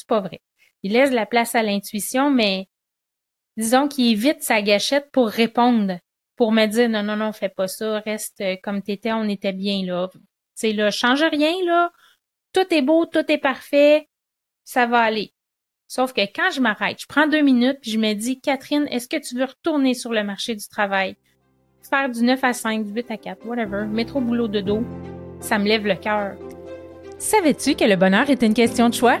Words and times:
C'est 0.00 0.08
pas 0.08 0.20
vrai. 0.20 0.40
Il 0.82 0.94
laisse 0.94 1.10
la 1.10 1.26
place 1.26 1.54
à 1.54 1.62
l'intuition, 1.62 2.30
mais 2.30 2.68
disons 3.58 3.86
qu'il 3.86 4.10
évite 4.10 4.42
sa 4.42 4.62
gâchette 4.62 5.10
pour 5.12 5.28
répondre, 5.28 5.98
pour 6.36 6.52
me 6.52 6.64
dire 6.64 6.88
non, 6.88 7.02
non, 7.02 7.16
non, 7.16 7.32
fais 7.32 7.50
pas 7.50 7.68
ça, 7.68 8.00
reste 8.00 8.42
comme 8.62 8.80
t'étais, 8.80 9.12
on 9.12 9.28
était 9.28 9.52
bien 9.52 9.84
là. 9.84 10.08
C'est 10.54 10.72
là, 10.72 10.90
change 10.90 11.22
rien, 11.22 11.52
là. 11.66 11.92
Tout 12.54 12.72
est 12.72 12.80
beau, 12.80 13.04
tout 13.04 13.30
est 13.30 13.38
parfait, 13.38 14.08
ça 14.64 14.86
va 14.86 15.00
aller. 15.00 15.34
Sauf 15.86 16.14
que 16.14 16.22
quand 16.22 16.50
je 16.50 16.62
m'arrête, 16.62 17.02
je 17.02 17.06
prends 17.06 17.26
deux 17.26 17.42
minutes 17.42 17.78
puis 17.82 17.90
je 17.90 17.98
me 17.98 18.14
dis, 18.14 18.40
Catherine, 18.40 18.88
est-ce 18.90 19.06
que 19.06 19.18
tu 19.18 19.36
veux 19.36 19.44
retourner 19.44 19.92
sur 19.92 20.12
le 20.12 20.24
marché 20.24 20.54
du 20.54 20.66
travail? 20.66 21.14
Faire 21.82 22.08
du 22.08 22.22
9 22.22 22.42
à 22.42 22.54
5, 22.54 22.84
du 22.86 22.92
8 22.92 23.10
à 23.10 23.16
4, 23.18 23.44
whatever, 23.44 23.84
mettre 23.84 24.16
au 24.16 24.20
boulot 24.22 24.48
de 24.48 24.62
dos, 24.62 24.82
ça 25.40 25.58
me 25.58 25.68
lève 25.68 25.86
le 25.86 25.96
cœur. 25.96 26.36
Savais-tu 27.18 27.74
que 27.74 27.84
le 27.84 27.96
bonheur 27.96 28.30
est 28.30 28.42
une 28.42 28.54
question 28.54 28.88
de 28.88 28.94
choix? 28.94 29.20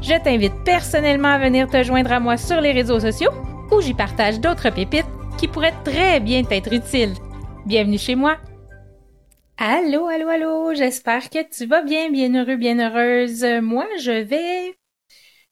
Je 0.00 0.14
t'invite 0.22 0.54
personnellement 0.64 1.28
à 1.28 1.38
venir 1.38 1.68
te 1.68 1.82
joindre 1.82 2.12
à 2.12 2.20
moi 2.20 2.36
sur 2.36 2.60
les 2.60 2.70
réseaux 2.70 3.00
sociaux 3.00 3.32
où 3.72 3.80
j'y 3.80 3.94
partage 3.94 4.38
d'autres 4.38 4.70
pépites 4.70 5.04
qui 5.38 5.48
pourraient 5.48 5.74
très 5.84 6.20
bien 6.20 6.44
t'être 6.44 6.72
utiles. 6.72 7.14
Bienvenue 7.66 7.98
chez 7.98 8.14
moi. 8.14 8.38
Allô, 9.56 10.06
allô, 10.06 10.28
allô, 10.28 10.74
j'espère 10.74 11.28
que 11.28 11.42
tu 11.50 11.66
vas 11.66 11.82
bien, 11.82 12.10
bien 12.10 12.32
heureux, 12.32 12.56
bien 12.56 12.78
heureuse. 12.78 13.44
Moi, 13.60 13.86
je 14.00 14.12
vais 14.12 14.76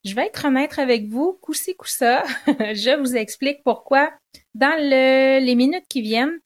je 0.04 0.14
vais 0.14 0.26
être 0.26 0.44
honnête 0.44 0.78
avec 0.78 1.08
vous, 1.08 1.36
coup-ci, 1.42 1.74
coup-ça. 1.74 2.22
je 2.46 2.96
vous 3.00 3.16
explique 3.16 3.64
pourquoi 3.64 4.12
dans 4.54 4.78
les 4.80 5.54
minutes 5.56 5.88
qui 5.88 6.02
viennent. 6.02 6.38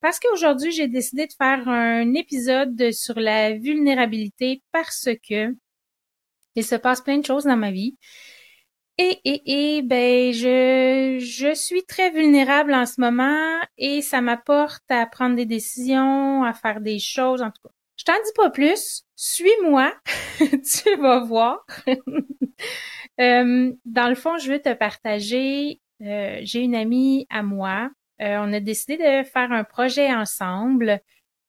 Parce 0.00 0.18
qu'aujourd'hui, 0.18 0.72
j'ai 0.72 0.88
décidé 0.88 1.26
de 1.26 1.32
faire 1.32 1.68
un 1.68 2.14
épisode 2.14 2.90
sur 2.92 3.20
la 3.20 3.52
vulnérabilité 3.52 4.62
parce 4.72 5.08
que 5.28 5.54
il 6.54 6.64
se 6.64 6.74
passe 6.74 7.00
plein 7.00 7.18
de 7.18 7.26
choses 7.26 7.44
dans 7.44 7.56
ma 7.56 7.70
vie. 7.70 7.96
Et, 8.96 9.18
et, 9.24 9.76
et, 9.76 9.82
ben, 9.82 10.32
je, 10.32 11.18
je 11.18 11.52
suis 11.54 11.84
très 11.84 12.10
vulnérable 12.10 12.72
en 12.72 12.86
ce 12.86 13.00
moment 13.00 13.58
et 13.76 14.02
ça 14.02 14.20
m'apporte 14.20 14.84
à 14.88 15.04
prendre 15.06 15.34
des 15.34 15.46
décisions, 15.46 16.44
à 16.44 16.52
faire 16.52 16.80
des 16.80 17.00
choses, 17.00 17.42
en 17.42 17.50
tout 17.50 17.62
cas. 17.64 17.74
Je 17.96 18.04
t'en 18.04 18.12
dis 18.12 18.32
pas 18.36 18.50
plus. 18.50 19.04
Suis-moi. 19.16 19.92
tu 20.38 20.96
vas 20.96 21.20
voir. 21.20 21.64
Euh, 23.20 23.72
dans 23.84 24.08
le 24.08 24.16
fond, 24.16 24.38
je 24.38 24.50
veux 24.50 24.60
te 24.60 24.74
partager. 24.74 25.80
Euh, 26.02 26.40
j'ai 26.42 26.62
une 26.62 26.74
amie 26.74 27.28
à 27.30 27.44
moi. 27.44 27.90
Euh, 28.20 28.38
on 28.40 28.52
a 28.52 28.58
décidé 28.58 28.96
de 28.96 29.24
faire 29.24 29.52
un 29.52 29.62
projet 29.62 30.12
ensemble, 30.12 31.00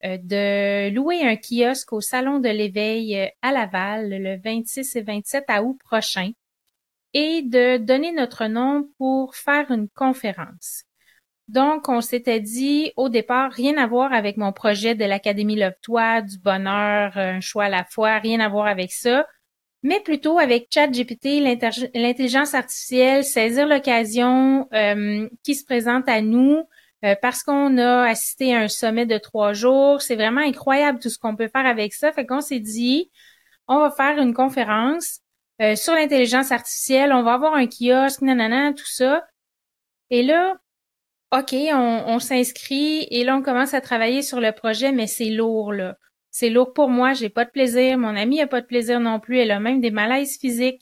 de 0.05 0.89
louer 0.93 1.21
un 1.23 1.35
kiosque 1.35 1.93
au 1.93 2.01
Salon 2.01 2.39
de 2.39 2.49
l'Éveil 2.49 3.31
à 3.41 3.51
Laval 3.51 4.09
le 4.09 4.39
26 4.43 4.95
et 4.95 5.01
27 5.01 5.45
août 5.63 5.77
prochain 5.83 6.31
et 7.13 7.41
de 7.41 7.77
donner 7.77 8.11
notre 8.11 8.45
nom 8.45 8.89
pour 8.97 9.35
faire 9.35 9.71
une 9.71 9.87
conférence. 9.89 10.83
Donc, 11.47 11.89
on 11.89 12.01
s'était 12.01 12.39
dit 12.39 12.91
au 12.97 13.07
départ, 13.07 13.51
rien 13.51 13.77
à 13.77 13.87
voir 13.87 14.11
avec 14.11 14.35
mon 14.35 14.51
projet 14.51 14.95
de 14.95 15.05
l'Académie 15.05 15.55
Love-toi, 15.55 16.21
du 16.21 16.39
bonheur, 16.39 17.17
un 17.17 17.39
choix 17.39 17.65
à 17.65 17.69
la 17.69 17.85
fois, 17.85 18.17
rien 18.17 18.39
à 18.39 18.49
voir 18.49 18.65
avec 18.65 18.91
ça, 18.91 19.27
mais 19.83 19.99
plutôt 19.99 20.39
avec 20.39 20.67
ChatGPT, 20.73 21.41
l'intelligence 21.93 22.55
artificielle, 22.55 23.23
saisir 23.23 23.67
l'occasion 23.67 24.67
euh, 24.73 25.29
qui 25.43 25.53
se 25.53 25.63
présente 25.63 26.09
à 26.09 26.21
nous 26.21 26.63
euh, 27.05 27.15
parce 27.21 27.43
qu'on 27.43 27.77
a 27.77 28.03
assisté 28.03 28.55
à 28.55 28.59
un 28.59 28.67
sommet 28.67 29.05
de 29.05 29.17
trois 29.17 29.53
jours. 29.53 30.01
C'est 30.01 30.15
vraiment 30.15 30.41
incroyable 30.41 30.99
tout 30.99 31.09
ce 31.09 31.19
qu'on 31.19 31.35
peut 31.35 31.47
faire 31.47 31.65
avec 31.65 31.93
ça. 31.93 32.11
Fait 32.11 32.25
qu'on 32.25 32.41
s'est 32.41 32.59
dit, 32.59 33.11
on 33.67 33.79
va 33.79 33.91
faire 33.91 34.19
une 34.19 34.33
conférence 34.33 35.19
euh, 35.61 35.75
sur 35.75 35.93
l'intelligence 35.93 36.51
artificielle, 36.51 37.13
on 37.13 37.23
va 37.23 37.33
avoir 37.33 37.53
un 37.53 37.67
kiosque, 37.67 38.21
nanana, 38.21 38.73
tout 38.73 38.87
ça. 38.87 39.25
Et 40.09 40.23
là, 40.23 40.55
OK, 41.31 41.53
on, 41.53 42.19
s'inscrit 42.19 43.07
et 43.11 43.23
là, 43.23 43.35
on 43.37 43.41
commence 43.41 43.73
à 43.73 43.81
travailler 43.81 44.21
sur 44.21 44.39
le 44.39 44.51
projet, 44.51 44.91
mais 44.91 45.07
c'est 45.07 45.29
lourd, 45.29 45.73
là. 45.73 45.97
C'est 46.31 46.49
lourd 46.49 46.73
pour 46.73 46.89
moi, 46.89 47.13
j'ai 47.13 47.29
pas 47.29 47.45
de 47.45 47.49
plaisir. 47.49 47.97
Mon 47.97 48.15
amie 48.15 48.41
a 48.41 48.47
pas 48.47 48.61
de 48.61 48.65
plaisir 48.65 48.99
non 48.99 49.19
plus. 49.19 49.39
Elle 49.39 49.51
a 49.51 49.59
même 49.59 49.79
des 49.79 49.91
malaises 49.91 50.37
physiques. 50.37 50.81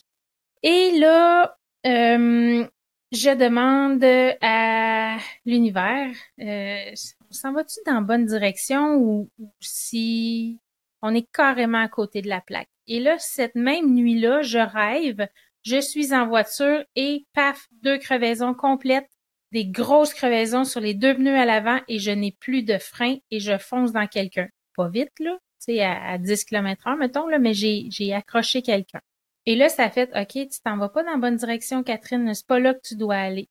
Et 0.64 0.98
là, 0.98 1.58
euh, 1.86 2.66
je 3.14 3.36
demande 3.36 4.04
à 4.42 5.18
l'univers, 5.46 6.14
euh, 6.42 6.92
on 7.30 7.34
s'en 7.34 7.54
va-tu 7.54 7.80
dans 7.86 8.02
bonne 8.02 8.26
direction 8.26 8.96
ou, 8.96 9.30
si 9.60 10.60
on 11.02 11.14
est 11.14 11.28
carrément 11.32 11.82
à 11.82 11.88
côté 11.88 12.22
de 12.22 12.30
la 12.30 12.42
plaque? 12.42 12.70
Et 12.88 13.00
là, 13.00 13.18
cette 13.20 13.56
même 13.56 13.94
nuit-là, 13.94 14.42
je 14.42 14.60
rêve, 14.60 15.28
je 15.64 15.80
suis 15.80 16.14
en 16.14 16.28
voiture 16.28 16.84
et 16.96 17.26
paf, 17.34 17.68
deux 17.82 17.98
crevaisons 17.98 18.54
complètes 18.54 19.10
des 19.54 19.66
grosses 19.66 20.16
crevaisons 20.16 20.66
sur 20.66 20.82
les 20.82 20.96
deux 20.96 21.14
pneus 21.14 21.38
à 21.38 21.46
l'avant 21.46 21.80
et 21.88 22.00
je 22.00 22.10
n'ai 22.10 22.32
plus 22.32 22.64
de 22.64 22.80
frein 22.80 23.18
et 23.30 23.40
je 23.40 23.58
fonce 23.60 23.92
dans 23.92 24.08
quelqu'un. 24.08 24.50
Pas 24.76 24.90
vite, 24.90 25.12
là, 25.20 25.38
tu 25.64 25.76
sais, 25.76 25.84
à, 25.84 26.18
10 26.18 26.46
km 26.46 26.88
heure, 26.88 26.98
mettons, 26.98 27.28
là, 27.28 27.38
mais 27.38 27.54
j'ai 27.54 28.14
accroché 28.14 28.64
quelqu'un. 28.64 29.00
Et 29.46 29.56
là, 29.56 29.70
ça 29.70 29.90
fait, 29.90 30.10
OK, 30.16 30.50
tu 30.50 30.62
t'en 30.64 30.78
vas 30.78 30.90
pas 30.90 31.04
dans 31.04 31.12
la 31.12 31.18
bonne 31.18 31.36
direction, 31.36 31.84
Catherine, 31.84 32.34
c'est 32.34 32.48
pas 32.48 32.60
là 32.60 32.74
que 32.74 32.82
tu 32.84 32.96
dois 32.96 33.16
aller. 33.16 33.50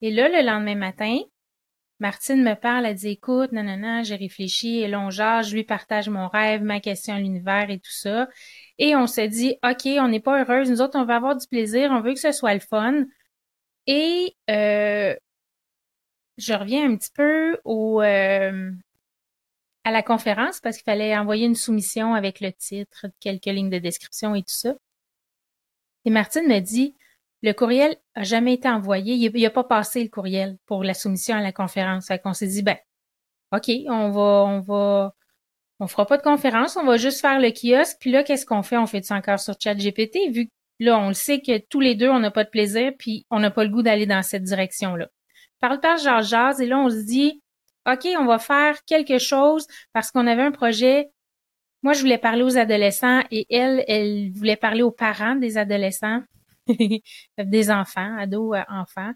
Et 0.00 0.10
là, 0.10 0.28
le 0.28 0.46
lendemain 0.46 0.74
matin, 0.74 1.18
Martine 2.00 2.42
me 2.42 2.54
parle, 2.54 2.86
elle 2.86 2.96
dit, 2.96 3.10
écoute, 3.10 3.52
non, 3.52 3.62
non, 3.62 3.76
non, 3.76 4.02
j'ai 4.02 4.16
réfléchi, 4.16 4.80
et 4.80 4.88
là, 4.88 5.08
je 5.42 5.54
lui 5.54 5.64
partage 5.64 6.08
mon 6.08 6.28
rêve, 6.28 6.62
ma 6.62 6.80
question 6.80 7.14
à 7.14 7.18
l'univers 7.20 7.70
et 7.70 7.78
tout 7.78 7.92
ça. 7.92 8.28
Et 8.78 8.96
on 8.96 9.06
se 9.06 9.20
dit, 9.22 9.56
OK, 9.64 9.86
on 10.00 10.08
n'est 10.08 10.20
pas 10.20 10.42
heureuse, 10.42 10.70
nous 10.70 10.82
autres, 10.82 10.98
on 10.98 11.04
veut 11.04 11.14
avoir 11.14 11.36
du 11.36 11.46
plaisir, 11.46 11.90
on 11.92 12.00
veut 12.00 12.14
que 12.14 12.20
ce 12.20 12.32
soit 12.32 12.54
le 12.54 12.60
fun. 12.60 13.04
Et 13.86 14.36
euh, 14.50 15.14
je 16.38 16.54
reviens 16.54 16.90
un 16.90 16.96
petit 16.96 17.10
peu 17.14 17.58
au 17.64 18.02
euh, 18.02 18.70
à 19.84 19.90
la 19.90 20.02
conférence 20.02 20.60
parce 20.60 20.76
qu'il 20.76 20.84
fallait 20.84 21.16
envoyer 21.16 21.46
une 21.46 21.54
soumission 21.54 22.14
avec 22.14 22.40
le 22.40 22.52
titre, 22.52 23.06
quelques 23.20 23.46
lignes 23.46 23.70
de 23.70 23.78
description 23.78 24.34
et 24.34 24.42
tout 24.42 24.46
ça. 24.48 24.74
Et 26.04 26.10
Martine 26.10 26.46
me 26.46 26.60
dit 26.60 26.96
le 27.42 27.52
courriel 27.52 27.96
a 28.14 28.22
jamais 28.22 28.54
été 28.54 28.68
envoyé, 28.68 29.14
il 29.14 29.42
n'a 29.42 29.50
pas 29.50 29.64
passé 29.64 30.02
le 30.02 30.08
courriel 30.08 30.56
pour 30.66 30.82
la 30.82 30.94
soumission 30.94 31.36
à 31.36 31.42
la 31.42 31.52
conférence. 31.52 32.06
Fait 32.06 32.18
qu'on 32.18 32.32
s'est 32.32 32.46
dit 32.46 32.62
ben 32.62 32.78
OK, 33.52 33.70
on 33.88 34.10
va 34.10 34.44
on 34.46 34.60
va 34.60 35.14
on 35.80 35.86
fera 35.86 36.06
pas 36.06 36.16
de 36.16 36.22
conférence, 36.22 36.76
on 36.76 36.84
va 36.84 36.96
juste 36.96 37.20
faire 37.20 37.40
le 37.40 37.50
kiosque, 37.50 37.98
puis 38.00 38.10
là 38.10 38.22
qu'est-ce 38.22 38.46
qu'on 38.46 38.62
fait? 38.62 38.78
On 38.78 38.86
fait 38.86 39.02
ça 39.02 39.16
encore 39.16 39.40
sur 39.40 39.54
ChatGPT? 39.60 40.30
Vu 40.30 40.48
Là, 40.80 40.98
on 40.98 41.08
le 41.08 41.14
sait 41.14 41.40
que 41.40 41.58
tous 41.58 41.80
les 41.80 41.94
deux, 41.94 42.08
on 42.08 42.18
n'a 42.18 42.30
pas 42.30 42.44
de 42.44 42.50
plaisir, 42.50 42.92
puis 42.98 43.26
on 43.30 43.38
n'a 43.38 43.50
pas 43.50 43.64
le 43.64 43.70
goût 43.70 43.82
d'aller 43.82 44.06
dans 44.06 44.22
cette 44.22 44.42
direction-là. 44.42 45.08
Parle 45.60 45.80
par 45.80 45.98
genre 45.98 46.22
jase, 46.22 46.60
et 46.60 46.66
là, 46.66 46.78
on 46.78 46.90
se 46.90 47.04
dit, 47.04 47.40
OK, 47.86 48.06
on 48.18 48.26
va 48.26 48.38
faire 48.38 48.84
quelque 48.84 49.18
chose 49.18 49.66
parce 49.92 50.10
qu'on 50.10 50.26
avait 50.26 50.42
un 50.42 50.50
projet. 50.50 51.10
Moi, 51.84 51.92
je 51.92 52.00
voulais 52.00 52.18
parler 52.18 52.42
aux 52.42 52.58
adolescents 52.58 53.22
et 53.30 53.46
elle, 53.54 53.84
elle 53.86 54.32
voulait 54.32 54.56
parler 54.56 54.82
aux 54.82 54.90
parents 54.90 55.36
des 55.36 55.58
adolescents, 55.58 56.22
des 57.38 57.70
enfants, 57.70 58.16
ados, 58.18 58.56
euh, 58.56 58.62
enfants. 58.68 59.12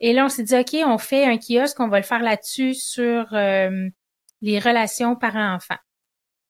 Et 0.00 0.12
là, 0.12 0.26
on 0.26 0.28
s'est 0.28 0.42
dit, 0.42 0.56
OK, 0.56 0.76
on 0.84 0.98
fait 0.98 1.24
un 1.24 1.38
kiosque, 1.38 1.80
on 1.80 1.88
va 1.88 1.98
le 1.98 2.04
faire 2.04 2.22
là-dessus 2.22 2.74
sur 2.74 3.32
euh, 3.32 3.88
les 4.42 4.58
relations 4.58 5.16
parents-enfants. 5.16 5.78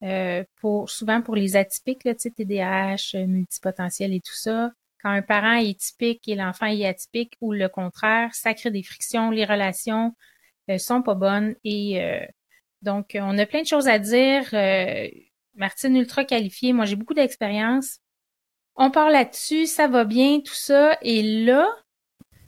Euh, 0.02 0.42
pour 0.56 0.90
souvent 0.90 1.22
pour 1.22 1.36
les 1.36 1.54
atypiques, 1.54 2.02
là, 2.04 2.14
TDAH, 2.14 3.14
euh, 3.14 3.26
multipotentiel 3.26 4.12
et 4.12 4.20
tout 4.20 4.34
ça. 4.34 4.72
quand 5.00 5.10
un 5.10 5.22
parent 5.22 5.54
est 5.54 5.78
typique 5.78 6.26
et 6.26 6.34
l'enfant 6.34 6.66
est 6.66 6.84
atypique 6.86 7.34
ou 7.40 7.52
le 7.52 7.68
contraire, 7.68 8.34
ça 8.34 8.54
crée 8.54 8.70
des 8.72 8.82
frictions, 8.82 9.30
les 9.30 9.44
relations 9.44 10.14
euh, 10.70 10.78
sont 10.78 11.02
pas 11.02 11.14
bonnes 11.14 11.54
et 11.64 12.02
euh, 12.02 12.24
donc 12.82 13.16
on 13.20 13.38
a 13.38 13.46
plein 13.46 13.62
de 13.62 13.66
choses 13.66 13.88
à 13.88 13.98
dire. 14.00 14.48
Euh, 15.54 15.58
Martine 15.58 15.96
ultra 15.96 16.24
qualifiée, 16.24 16.72
moi 16.72 16.84
j'ai 16.84 16.96
beaucoup 16.96 17.14
d'expérience. 17.14 17.98
On 18.76 18.90
parle 18.90 19.12
là-dessus, 19.12 19.66
ça 19.66 19.88
va 19.88 20.04
bien, 20.04 20.40
tout 20.40 20.54
ça. 20.54 20.98
Et 21.02 21.44
là, 21.44 21.68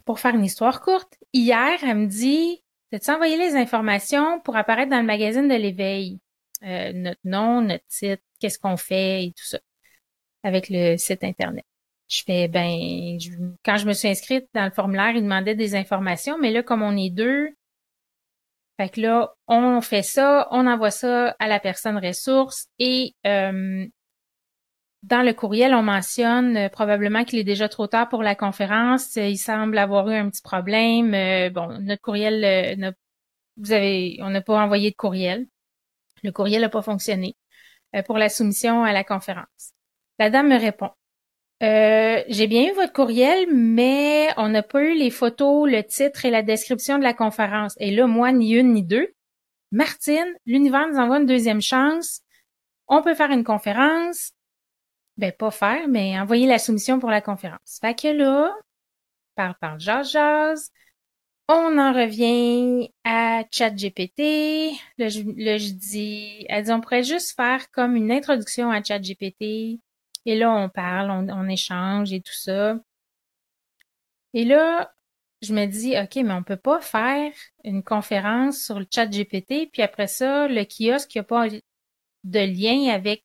pour 0.05 0.21
faire 0.21 0.35
une 0.35 0.45
histoire 0.45 0.81
courte, 0.81 1.15
hier, 1.33 1.79
elle 1.83 1.97
me 1.99 2.07
dit 2.07 2.63
T'as-tu 2.91 3.11
envoyé 3.11 3.37
les 3.37 3.57
informations 3.57 4.41
pour 4.41 4.57
apparaître 4.57 4.91
dans 4.91 5.01
le 5.01 5.07
magazine 5.07 5.49
de 5.49 5.55
l'éveil? 5.55 6.21
notre 6.63 7.21
nom, 7.25 7.61
notre 7.61 7.85
titre, 7.89 8.23
qu'est-ce 8.41 8.59
qu'on 8.59 8.79
fait 8.79 9.25
et 9.25 9.33
tout 9.37 9.45
ça, 9.45 9.59
avec 10.43 10.69
le 10.71 10.97
site 10.97 11.23
Internet. 11.23 11.65
Je 12.09 12.23
fais, 12.25 12.49
ben, 12.49 13.19
quand 13.65 13.77
je 13.77 13.87
me 13.87 13.93
suis 13.93 14.09
inscrite 14.09 14.47
dans 14.55 14.65
le 14.65 14.71
formulaire, 14.71 15.11
il 15.15 15.23
demandait 15.23 15.55
des 15.55 15.75
informations, 15.75 16.39
mais 16.39 16.53
là, 16.53 16.63
comme 16.63 16.83
on 16.83 16.97
est 16.97 17.11
deux, 17.11 17.51
fait 18.77 18.89
que 18.89 19.01
là, 19.01 19.33
on 19.47 19.81
fait 19.81 20.03
ça, 20.03 20.49
on 20.51 20.67
envoie 20.67 20.91
ça 20.91 21.37
à 21.39 21.47
la 21.47 21.61
personne 21.61 21.97
ressource 21.97 22.67
et 22.79 23.15
euh, 23.25 23.87
dans 25.05 25.23
le 25.23 25.33
courriel, 25.33 25.75
on 25.75 25.83
mentionne 25.83 26.57
euh, 26.57 26.69
probablement 26.69 27.25
qu'il 27.25 27.39
est 27.39 27.45
déjà 27.45 27.69
trop 27.69 27.87
tard 27.87 28.09
pour 28.09 28.23
la 28.23 28.35
conférence. 28.35 29.15
il 29.17 29.37
semble 29.37 29.79
avoir 29.79 30.09
eu 30.09 30.15
un 30.15 30.29
petit 30.29 30.43
problème. 30.43 31.15
Euh, 31.15 31.51
bon, 31.51 31.79
notre 31.81 32.03
courriel, 32.03 32.95
vous 33.57 33.73
avez, 33.73 34.19
on 34.23 34.31
n'a 34.31 34.41
pas 34.41 34.61
envoyé 34.61 34.91
de 34.91 34.97
courriel. 34.97 35.47
Le 36.25 36.33
courriel 36.33 36.63
n'a 36.63 36.69
pas 36.69 36.83
fonctionné 36.83 37.37
pour 38.07 38.19
la 38.19 38.29
soumission 38.29 38.83
à 38.83 38.93
la 38.93 39.05
conférence. 39.05 39.75
La 40.19 40.31
dame 40.31 40.49
me 40.49 40.59
répond. 40.59 40.91
Euh, 41.63 42.23
j'ai 42.29 42.47
bien 42.47 42.71
eu 42.71 42.75
votre 42.75 42.93
courriel, 42.93 43.47
mais 43.53 44.29
on 44.37 44.49
n'a 44.49 44.63
pas 44.63 44.83
eu 44.83 44.95
les 44.95 45.11
photos, 45.11 45.71
le 45.71 45.83
titre 45.83 46.25
et 46.25 46.31
la 46.31 46.43
description 46.43 46.99
de 46.99 47.05
la 47.05 47.15
conférence. 47.15 47.75
Et 47.79 47.91
là, 47.91 48.07
moi, 48.07 48.33
ni 48.33 48.53
une 48.53 48.73
ni 48.75 48.83
deux. 48.83 49.15
Martine, 49.71 50.33
l'univers 50.47 50.89
nous 50.89 50.99
envoie 50.99 51.19
une 51.19 51.27
deuxième 51.27 51.63
chance. 51.63 52.21
On 52.89 53.03
peut 53.03 53.15
faire 53.15 53.31
une 53.31 53.45
conférence. 53.45 54.33
Ben, 55.17 55.33
pas 55.33 55.51
faire, 55.51 55.89
mais 55.89 56.19
envoyer 56.19 56.47
la 56.47 56.59
soumission 56.59 56.99
pour 56.99 57.11
la 57.11 57.21
conférence. 57.21 57.79
Fait 57.81 57.95
que 57.95 58.09
là, 58.09 58.53
par 59.37 59.57
par 59.59 59.79
jazz 59.79 60.11
jazz, 60.11 60.71
on 61.49 61.79
en 61.79 61.93
revient 61.93 62.91
à 63.05 63.45
ChatGPT. 63.51 64.73
Là, 64.99 65.09
je, 65.09 65.23
là, 65.37 65.59
je 65.59 65.71
dis, 65.71 66.47
elle 66.49 66.65
dit, 66.65 66.73
on 66.73 66.81
pourrait 66.81 67.05
juste 67.05 67.37
faire 67.37 67.71
comme 67.71 67.97
une 67.97 68.11
introduction 68.11 68.71
à 68.71 68.83
ChatGPT 68.83 69.81
et 70.27 70.37
là, 70.37 70.53
on 70.53 70.69
parle, 70.69 71.11
on, 71.11 71.49
échange 71.49 72.13
et 72.13 72.21
tout 72.21 72.35
ça. 72.35 72.79
Et 74.33 74.45
là, 74.45 74.93
je 75.43 75.55
me 75.55 75.67
dis, 75.67 75.97
OK, 75.99 76.17
mais 76.17 76.33
on 76.33 76.43
peut 76.43 76.57
pas 76.57 76.81
faire 76.81 77.33
une 77.65 77.83
conférence 77.83 78.59
sur 78.65 78.79
le 78.81 78.87
chat 78.93 79.07
GPT, 79.07 79.71
puis 79.73 79.83
après 79.83 80.07
ça, 80.07 80.49
le 80.49 80.65
kiosque, 80.65 81.15
il 81.15 81.19
n'y 81.19 81.21
a 81.21 81.25
pas 81.25 81.49
de 81.49 82.41
lien 82.41 82.93
avec 82.93 83.25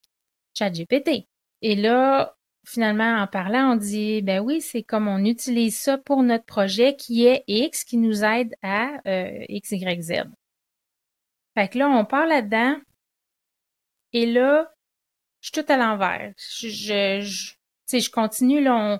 chat 0.53 0.69
GPT. 0.69 1.27
Et 1.61 1.75
là, 1.75 2.35
finalement, 2.65 3.17
en 3.21 3.27
parlant, 3.27 3.73
on 3.73 3.75
dit, 3.75 4.21
ben 4.21 4.39
oui, 4.41 4.61
c'est 4.61 4.83
comme 4.83 5.07
on 5.07 5.23
utilise 5.25 5.77
ça 5.79 5.97
pour 5.97 6.23
notre 6.23 6.45
projet 6.45 6.95
qui 6.95 7.25
est 7.25 7.43
X, 7.47 7.83
qui 7.83 7.97
nous 7.97 8.23
aide 8.23 8.53
à 8.61 8.99
euh, 9.07 9.43
X, 9.49 9.71
Y, 9.71 10.01
Z. 10.01 10.13
Fait 11.55 11.69
que 11.69 11.77
là, 11.79 11.89
on 11.89 12.05
parle 12.05 12.29
là-dedans. 12.29 12.75
Et 14.13 14.25
là, 14.25 14.71
je 15.41 15.49
suis 15.53 15.63
tout 15.63 15.71
à 15.71 15.77
l'envers. 15.77 16.33
Je, 16.37 16.67
je, 16.69 17.21
je, 17.21 17.99
je 17.99 18.09
continue, 18.11 18.61
là, 18.63 18.75
on, 18.75 18.99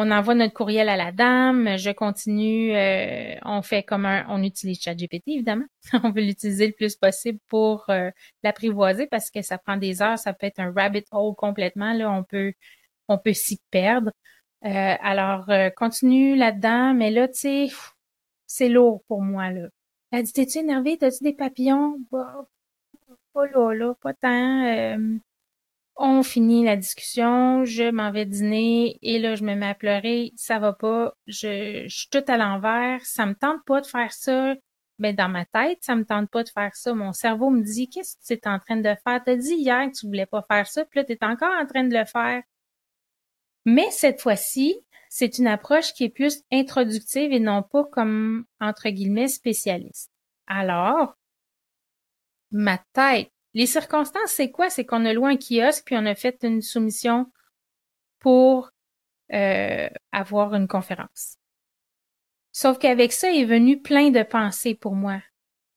on 0.00 0.10
envoie 0.12 0.34
notre 0.34 0.54
courriel 0.54 0.88
à 0.88 0.96
la 0.96 1.10
dame, 1.12 1.76
je 1.76 1.90
continue, 1.90 2.74
euh, 2.76 3.34
on 3.44 3.62
fait 3.62 3.82
comme 3.82 4.06
un, 4.06 4.24
on 4.28 4.42
utilise 4.44 4.80
ChatGPT 4.80 5.24
évidemment, 5.28 5.64
on 6.04 6.10
veut 6.12 6.22
l'utiliser 6.22 6.68
le 6.68 6.72
plus 6.72 6.94
possible 6.96 7.40
pour 7.48 7.88
euh, 7.90 8.10
l'apprivoiser 8.44 9.06
parce 9.08 9.30
que 9.30 9.42
ça 9.42 9.58
prend 9.58 9.76
des 9.76 10.00
heures, 10.02 10.18
ça 10.18 10.32
peut 10.32 10.46
être 10.46 10.60
un 10.60 10.72
rabbit 10.72 11.04
hole 11.10 11.34
complètement, 11.34 11.92
là, 11.94 12.10
on 12.12 12.22
peut, 12.24 12.52
on 13.08 13.18
peut 13.18 13.32
s'y 13.34 13.60
perdre. 13.70 14.10
Euh, 14.64 14.96
alors, 15.00 15.50
continue 15.76 16.36
là-dedans, 16.36 16.94
mais 16.94 17.10
là, 17.10 17.28
tu 17.28 17.34
sais, 17.40 17.68
c'est 18.46 18.68
lourd 18.68 19.02
pour 19.08 19.22
moi, 19.22 19.50
là. 19.50 19.68
Elle 20.10 20.24
dit, 20.24 20.32
t'es-tu 20.32 20.58
énervé? 20.58 20.96
T'as-tu 20.98 21.22
des 21.24 21.34
papillons? 21.34 21.98
Bah, 22.10 22.46
pas 23.34 23.46
là, 23.46 23.74
là, 23.74 23.94
pas 24.02 24.14
tant. 24.14 25.20
On 26.00 26.22
finit 26.22 26.64
la 26.64 26.76
discussion, 26.76 27.64
je 27.64 27.90
m'en 27.90 28.12
vais 28.12 28.24
dîner 28.24 28.98
et 29.02 29.18
là 29.18 29.34
je 29.34 29.42
me 29.42 29.56
mets 29.56 29.66
à 29.66 29.74
pleurer, 29.74 30.32
ça 30.36 30.60
va 30.60 30.72
pas, 30.72 31.12
je, 31.26 31.86
je 31.88 31.96
suis 31.96 32.08
tout 32.08 32.22
à 32.28 32.36
l'envers, 32.36 33.04
ça 33.04 33.26
me 33.26 33.34
tente 33.34 33.64
pas 33.66 33.80
de 33.80 33.86
faire 33.86 34.12
ça, 34.12 34.54
mais 34.98 35.12
dans 35.12 35.28
ma 35.28 35.44
tête, 35.44 35.78
ça 35.82 35.96
me 35.96 36.04
tente 36.04 36.30
pas 36.30 36.44
de 36.44 36.50
faire 36.50 36.74
ça. 36.76 36.94
Mon 36.94 37.12
cerveau 37.12 37.50
me 37.50 37.62
dit 37.62 37.88
qu'est-ce 37.88 38.14
que 38.16 38.24
tu 38.26 38.32
es 38.34 38.48
en 38.48 38.60
train 38.60 38.76
de 38.76 38.94
faire? 39.04 39.22
T'as 39.24 39.36
dit 39.36 39.54
hier 39.54 39.86
que 39.90 39.98
tu 39.98 40.06
voulais 40.06 40.26
pas 40.26 40.44
faire 40.48 40.68
ça, 40.68 40.84
puis 40.84 41.00
là 41.00 41.04
tu 41.04 41.12
es 41.14 41.24
encore 41.24 41.52
en 41.60 41.66
train 41.66 41.82
de 41.84 41.96
le 41.96 42.04
faire. 42.04 42.42
Mais 43.64 43.90
cette 43.90 44.20
fois-ci, 44.20 44.76
c'est 45.08 45.38
une 45.38 45.46
approche 45.48 45.92
qui 45.94 46.04
est 46.04 46.08
plus 46.10 46.42
introductive 46.52 47.32
et 47.32 47.40
non 47.40 47.62
pas 47.62 47.84
comme 47.84 48.44
entre 48.60 48.88
guillemets 48.90 49.28
spécialiste. 49.28 50.10
Alors, 50.46 51.16
ma 52.50 52.78
tête 52.92 53.30
les 53.54 53.66
circonstances, 53.66 54.30
c'est 54.30 54.50
quoi? 54.50 54.70
C'est 54.70 54.84
qu'on 54.84 55.04
a 55.04 55.12
loué 55.12 55.32
un 55.32 55.36
kiosque 55.36 55.84
puis 55.86 55.96
on 55.96 56.06
a 56.06 56.14
fait 56.14 56.38
une 56.42 56.62
soumission 56.62 57.30
pour 58.18 58.70
euh, 59.32 59.88
avoir 60.12 60.54
une 60.54 60.68
conférence. 60.68 61.36
Sauf 62.52 62.78
qu'avec 62.78 63.12
ça 63.12 63.32
est 63.32 63.44
venu 63.44 63.80
plein 63.80 64.10
de 64.10 64.22
pensées 64.22 64.74
pour 64.74 64.94
moi. 64.94 65.22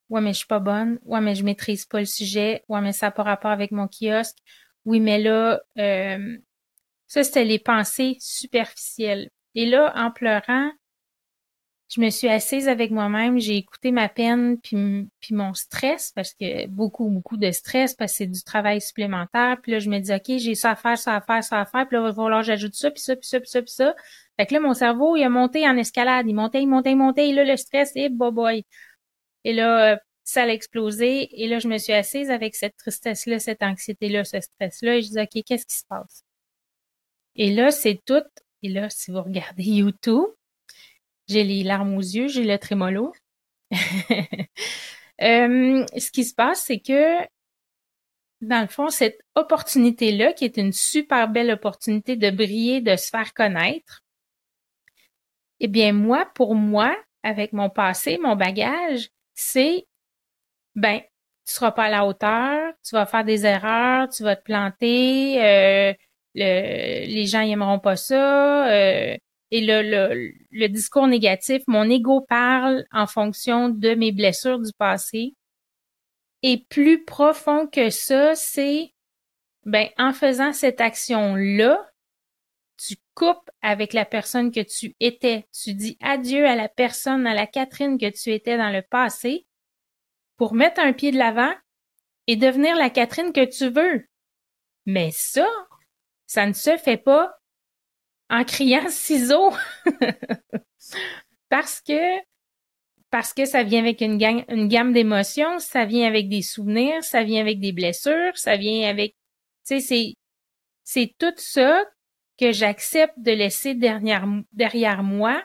Ouais, 0.10 0.22
mais 0.22 0.34
je 0.34 0.40
suis 0.40 0.48
pas 0.48 0.60
bonne. 0.60 1.00
Ouais, 1.06 1.22
mais 1.22 1.36
je 1.36 1.44
maîtrise 1.44 1.86
pas 1.86 2.00
le 2.00 2.06
sujet. 2.06 2.64
Ouais, 2.68 2.82
mais 2.82 2.92
ça 2.92 3.08
n'a 3.08 3.12
pas 3.12 3.24
rapport 3.24 3.52
avec 3.52 3.72
mon 3.72 3.88
kiosque. 3.88 4.38
Oui, 4.86 5.00
mais 5.00 5.20
là, 5.20 5.62
euh, 5.78 6.38
ça, 7.08 7.24
c'était 7.24 7.46
les 7.46 7.60
pensées 7.60 8.18
superficielles. 8.20 9.30
Et 9.56 9.66
là, 9.66 9.94
en 9.96 10.12
pleurant, 10.12 10.72
je 11.94 12.00
me 12.00 12.10
suis 12.10 12.30
assise 12.30 12.70
avec 12.70 12.90
moi-même, 12.90 13.38
j'ai 13.38 13.58
écouté 13.58 13.92
ma 13.92 14.08
peine 14.08 14.58
puis, 14.62 15.10
puis 15.20 15.36
mon 15.36 15.54
stress 15.54 16.14
parce 16.16 16.34
que 16.34 16.66
beaucoup 16.68 17.10
beaucoup 17.10 17.36
de 17.36 17.52
stress 17.52 17.94
parce 17.96 18.14
que 18.14 18.18
c'est 18.20 18.28
du 18.28 18.44
travail 18.44 18.80
supplémentaire. 18.80 19.58
Puis 19.62 19.74
là 19.74 19.80
je 19.80 19.90
me 19.90 20.00
dis 20.00 20.14
OK, 20.14 20.40
j'ai 20.40 20.56
ça 20.56 20.72
à 20.72 20.76
faire, 20.78 20.98
ça 20.98 21.18
à 21.18 21.22
faire, 21.22 21.44
ça 21.44 21.60
à 21.60 21.66
faire, 21.66 21.86
puis 21.88 21.98
là 21.98 22.04
il 22.04 22.08
va 22.08 22.14
falloir 22.14 22.44
j'ajoute 22.44 22.76
ça 22.76 22.92
puis 22.92 23.02
ça 23.02 23.16
puis 23.18 23.28
ça 23.28 23.42
puis 23.42 23.50
ça 23.50 23.62
puis 23.62 23.74
ça. 23.74 23.94
Fait 24.40 24.46
que 24.46 24.54
là 24.54 24.62
mon 24.62 24.74
cerveau, 24.74 25.18
il 25.18 25.24
a 25.24 25.30
monté 25.30 25.68
en 25.68 25.76
escalade, 25.76 26.26
il 26.30 26.34
montait, 26.34 26.62
il 26.62 26.68
montait, 26.68 26.92
il 26.92 26.98
montait. 26.98 27.30
Et 27.30 27.34
là 27.34 27.44
le 27.44 27.58
stress 27.58 27.92
et 27.96 28.08
boy 28.10 28.32
boy. 28.32 28.66
Et 29.44 29.54
là 29.54 30.00
ça 30.24 30.44
a 30.44 30.48
explosé. 30.48 31.30
Et 31.44 31.48
là 31.50 31.60
je 31.60 31.68
me 31.68 31.78
suis 31.78 31.94
assise 31.94 32.32
avec 32.32 32.56
cette 32.56 32.78
tristesse 32.78 33.26
là, 33.26 33.40
cette 33.40 33.64
anxiété 33.64 34.08
là, 34.10 34.24
ce 34.24 34.40
stress 34.40 34.82
là 34.82 34.96
et 34.96 35.02
je 35.02 35.10
dis 35.10 35.20
OK, 35.20 35.44
qu'est-ce 35.46 35.66
qui 35.66 35.76
se 35.78 35.86
passe? 35.90 36.24
Et 37.36 37.54
là 37.54 37.72
c'est 37.72 38.02
tout. 38.06 38.24
Et 38.64 38.70
là 38.70 38.90
si 38.90 39.12
vous 39.12 39.22
regardez 39.22 39.64
YouTube 39.66 40.28
j'ai 41.32 41.44
les 41.44 41.64
larmes 41.64 41.96
aux 41.96 42.02
yeux, 42.02 42.28
j'ai 42.28 42.44
le 42.44 42.58
trémolo. 42.58 43.14
Euh, 45.22 45.86
ce 46.00 46.10
qui 46.10 46.24
se 46.26 46.34
passe, 46.34 46.64
c'est 46.64 46.80
que, 46.80 47.22
dans 48.42 48.62
le 48.62 48.68
fond, 48.68 48.90
cette 48.90 49.20
opportunité-là, 49.36 50.34
qui 50.34 50.46
est 50.46 50.58
une 50.58 50.72
super 50.72 51.28
belle 51.28 51.52
opportunité 51.52 52.16
de 52.16 52.32
briller, 52.32 52.82
de 52.82 52.96
se 52.96 53.10
faire 53.10 53.32
connaître, 53.36 54.02
eh 55.60 55.68
bien, 55.68 55.94
moi, 55.94 56.26
pour 56.34 56.56
moi, 56.56 56.98
avec 57.22 57.54
mon 57.54 57.70
passé, 57.70 58.18
mon 58.18 58.36
bagage, 58.36 59.10
c'est, 59.36 59.86
ben, 60.74 61.02
tu 61.46 61.54
seras 61.54 61.72
pas 61.72 61.84
à 61.84 61.90
la 61.90 62.08
hauteur, 62.08 62.74
tu 62.84 62.96
vas 62.96 63.06
faire 63.06 63.24
des 63.24 63.46
erreurs, 63.46 64.10
tu 64.10 64.24
vas 64.24 64.36
te 64.36 64.42
planter, 64.44 65.40
euh, 65.40 65.94
les 66.34 67.26
gens 67.28 67.46
n'aimeront 67.46 67.78
pas 67.78 67.96
ça, 67.96 68.72
euh, 68.72 69.16
et 69.52 69.62
le, 69.62 70.34
le, 70.50 70.68
discours 70.70 71.08
négatif, 71.08 71.62
mon 71.68 71.90
ego 71.90 72.22
parle 72.22 72.86
en 72.92 73.06
fonction 73.06 73.68
de 73.68 73.94
mes 73.96 74.14
blessures 74.14 74.60
du 74.60 74.72
passé. 74.78 75.36
Et 76.42 76.66
plus 76.70 77.04
profond 77.04 77.68
que 77.68 77.90
ça, 77.90 78.34
c'est 78.36 78.94
ben 79.66 79.90
en 79.98 80.14
faisant 80.14 80.54
cette 80.54 80.82
action-là, 80.82 81.88
tu 82.78 82.96
coupes 83.14 83.50
avec 83.62 83.94
la 83.94 84.06
personne 84.06 84.52
que 84.52 84.62
tu 84.62 84.96
étais. 85.00 85.48
Tu 85.54 85.74
dis 85.74 85.98
adieu 86.02 86.48
à 86.48 86.56
la 86.56 86.70
personne, 86.70 87.28
à 87.28 87.36
la 87.36 87.46
Catherine 87.46 88.00
que 88.00 88.10
tu 88.10 88.32
étais 88.32 88.58
dans 88.58 88.72
le 88.72 88.82
passé 88.82 89.46
pour 90.38 90.56
mettre 90.56 90.82
un 90.82 90.94
pied 90.94 91.12
de 91.12 91.18
l'avant 91.18 91.54
et 92.26 92.38
devenir 92.38 92.76
la 92.76 92.90
Catherine 92.90 93.34
que 93.34 93.46
tu 93.46 93.70
veux. 93.70 94.08
Mais 94.88 95.12
ça, 95.12 95.48
ça 96.26 96.48
ne 96.48 96.54
se 96.54 96.78
fait 96.78 96.98
pas 96.98 97.41
en 98.32 98.44
criant 98.44 98.88
ciseaux 98.90 99.54
parce 101.50 101.82
que 101.82 102.20
parce 103.12 103.34
que 103.34 103.44
ça 103.44 103.64
vient 103.64 103.82
avec 103.82 104.00
une, 104.00 104.18
gamme, 104.18 104.94
d'émotions, 104.94 105.60
ça 105.60 105.84
vient 105.84 106.08
avec 106.08 106.30
des 106.30 106.42
souvenirs, 106.42 107.04
ça 107.04 107.26
vient 107.26 107.42
avec 107.42 107.60
des 107.60 107.74
blessures, 107.74 108.36
ça 108.36 108.56
vient 108.56 108.90
avec 108.90 109.16
tu 109.68 109.76
sais 109.76 109.82
c'est 109.82 110.16
c'est 110.84 111.14
tout 111.20 111.34
ça 111.38 111.84
que 112.40 112.52
j'accepte 112.52 113.14
de 113.18 113.32
laisser 113.32 113.76
derrière, 113.76 114.26
derrière 114.54 115.04
moi 115.04 115.44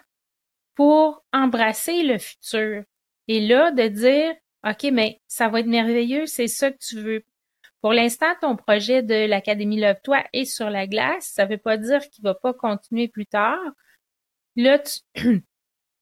pour 0.75 1.25
embrasser 1.33 2.02
le 2.02 2.19
futur. 2.19 2.85
Et 3.28 3.40
là, 3.40 3.71
de 3.73 3.88
dire, 3.88 4.35
OK, 4.66 4.85
mais 4.93 5.21
ça 5.26 5.49
va 5.49 5.61
être 5.61 5.66
merveilleux, 5.66 6.26
c'est 6.26 6.47
ça 6.47 6.71
que 6.71 6.78
tu 6.78 7.00
veux. 7.00 7.25
Pour 7.87 7.93
l'instant, 7.93 8.35
ton 8.40 8.57
projet 8.57 9.05
de 9.05 9.28
l'Académie 9.28 9.78
Love-toi 9.78 10.25
est 10.33 10.45
sur 10.45 10.71
la 10.71 10.88
glace. 10.88 11.31
Ça 11.33 11.45
ne 11.45 11.50
veut 11.50 11.57
pas 11.57 11.76
dire 11.76 12.00
qu'il 12.11 12.25
va 12.25 12.35
pas 12.35 12.52
continuer 12.52 13.07
plus 13.07 13.26
tard. 13.26 13.61
Là, 14.57 14.81
tu, 14.81 14.99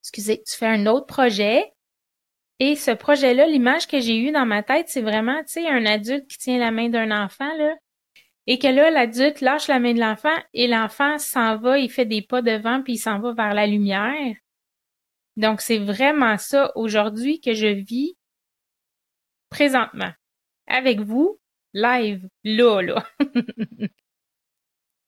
excusez, 0.03 0.43
tu 0.43 0.57
fais 0.57 0.65
un 0.65 0.87
autre 0.87 1.05
projet. 1.05 1.75
Et 2.59 2.75
ce 2.75 2.91
projet-là, 2.91 3.47
l'image 3.47 3.87
que 3.87 4.01
j'ai 4.01 4.17
eue 4.17 4.33
dans 4.33 4.47
ma 4.47 4.63
tête, 4.63 4.89
c'est 4.89 5.03
vraiment, 5.03 5.39
tu 5.41 5.61
sais, 5.61 5.69
un 5.69 5.85
adulte 5.85 6.27
qui 6.27 6.39
tient 6.39 6.57
la 6.57 6.71
main 6.71 6.89
d'un 6.89 7.11
enfant, 7.11 7.55
là. 7.59 7.75
Et 8.47 8.59
que 8.59 8.69
là, 8.69 8.91
l'adulte 8.91 9.43
lâche 9.43 9.69
la 9.69 9.79
main 9.79 9.93
de 9.93 10.01
l'enfant 10.01 10.39
et 10.55 10.67
l'enfant 10.67 11.19
s'en 11.19 11.59
va, 11.59 11.79
il 11.79 11.91
fait 11.91 12.07
des 12.07 12.23
pas 12.23 12.41
devant 12.41 12.83
puis 12.83 12.95
il 12.95 12.99
s'en 12.99 13.21
va 13.21 13.35
vers 13.35 13.53
la 13.53 13.67
lumière. 13.67 14.35
Donc, 15.37 15.61
c'est 15.61 15.81
vraiment 15.81 16.39
ça 16.39 16.73
aujourd'hui 16.77 17.43
que 17.43 17.53
je 17.53 17.67
vis 17.67 18.17
présentement 19.51 20.13
avec 20.67 21.01
vous, 21.01 21.39
live, 21.75 22.29
là, 22.45 22.81
là. 22.81 23.07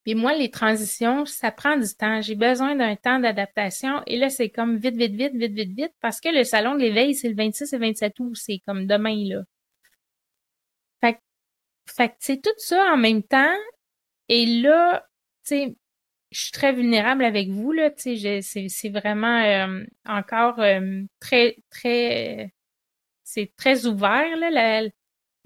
Puis 0.05 0.15
moi, 0.15 0.35
les 0.35 0.51
transitions, 0.53 1.27
ça 1.27 1.51
prend 1.51 1.77
du 1.77 1.89
temps. 1.97 2.23
J'ai 2.23 2.37
besoin 2.37 2.77
d'un 2.77 2.95
temps 2.95 3.19
d'adaptation. 3.19 4.03
Et 4.07 4.17
là, 4.17 4.31
c'est 4.31 4.51
comme 4.51 4.77
vite, 4.77 4.97
vite, 4.97 5.15
vite, 5.15 5.35
vite, 5.35 5.53
vite, 5.53 5.73
vite, 5.77 5.93
parce 6.01 6.21
que 6.21 6.29
le 6.29 6.45
salon 6.45 6.75
de 6.77 6.81
l'éveil, 6.81 7.15
c'est 7.15 7.29
le 7.29 7.35
26 7.35 7.73
et 7.73 7.79
27 7.79 8.21
août. 8.21 8.37
C'est 8.37 8.61
comme 8.67 8.87
demain, 8.87 9.17
là. 9.29 9.43
Fait, 11.01 11.19
fait 11.89 12.15
c'est 12.21 12.43
tout 12.43 12.51
ça 12.59 12.93
en 12.93 12.97
même 12.97 13.23
temps. 13.23 13.57
Et 14.29 14.47
là, 14.47 15.07
tu 15.45 15.57
sais, 15.57 15.77
je 16.31 16.41
suis 16.41 16.53
très 16.53 16.73
vulnérable 16.73 17.25
avec 17.25 17.49
vous, 17.51 17.73
là. 17.73 17.91
Tu 17.91 18.17
sais, 18.17 18.69
c'est 18.69 18.89
vraiment 18.91 19.43
euh, 19.43 19.85
encore 20.07 20.61
euh, 20.61 21.03
très, 21.21 21.57
très... 21.71 22.53
c'est 23.25 23.53
très 23.57 23.87
ouvert, 23.87 24.37
là. 24.37 24.83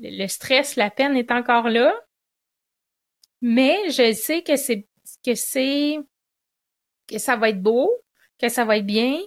Le 0.01 0.27
stress, 0.27 0.77
la 0.77 0.91
peine 0.91 1.17
est 1.17 1.31
encore 1.31 1.69
là. 1.69 1.95
Mais 3.43 3.91
je 3.91 4.13
sais 4.13 4.43
que 4.43 4.57
c'est 4.57 4.87
que 5.25 5.35
c'est 5.35 5.99
que 7.07 7.19
ça 7.19 7.37
va 7.37 7.51
être 7.51 7.63
beau, 7.63 7.91
que 8.39 8.49
ça 8.49 8.65
va 8.65 8.79
être 8.79 8.87
bien. 8.87 9.19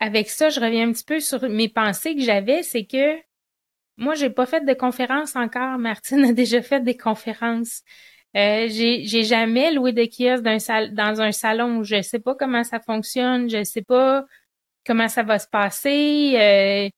Avec 0.00 0.28
ça, 0.28 0.50
je 0.50 0.60
reviens 0.60 0.88
un 0.88 0.92
petit 0.92 1.04
peu 1.04 1.20
sur 1.20 1.48
mes 1.48 1.68
pensées 1.68 2.14
que 2.14 2.22
j'avais, 2.22 2.62
c'est 2.62 2.84
que 2.84 3.18
moi, 3.96 4.14
j'ai 4.14 4.30
pas 4.30 4.46
fait 4.46 4.64
de 4.64 4.74
conférence 4.74 5.36
encore. 5.36 5.78
Martine 5.78 6.24
a 6.24 6.32
déjà 6.32 6.62
fait 6.62 6.80
des 6.80 6.96
conférences. 6.96 7.82
Euh, 8.36 8.66
j'ai, 8.68 9.22
jamais 9.22 9.72
loué 9.72 9.92
de 9.92 10.04
kiosque 10.04 10.42
dans 10.42 10.70
un, 10.70 10.88
dans 10.88 11.20
un 11.20 11.32
salon. 11.32 11.84
Je 11.84 12.02
sais 12.02 12.18
pas 12.18 12.34
comment 12.34 12.64
ça 12.64 12.80
fonctionne. 12.80 13.48
Je 13.48 13.62
sais 13.62 13.82
pas 13.82 14.24
comment 14.84 15.08
ça 15.08 15.22
va 15.22 15.38
se 15.38 15.46
passer. 15.48 16.34
Euh, 16.36 16.90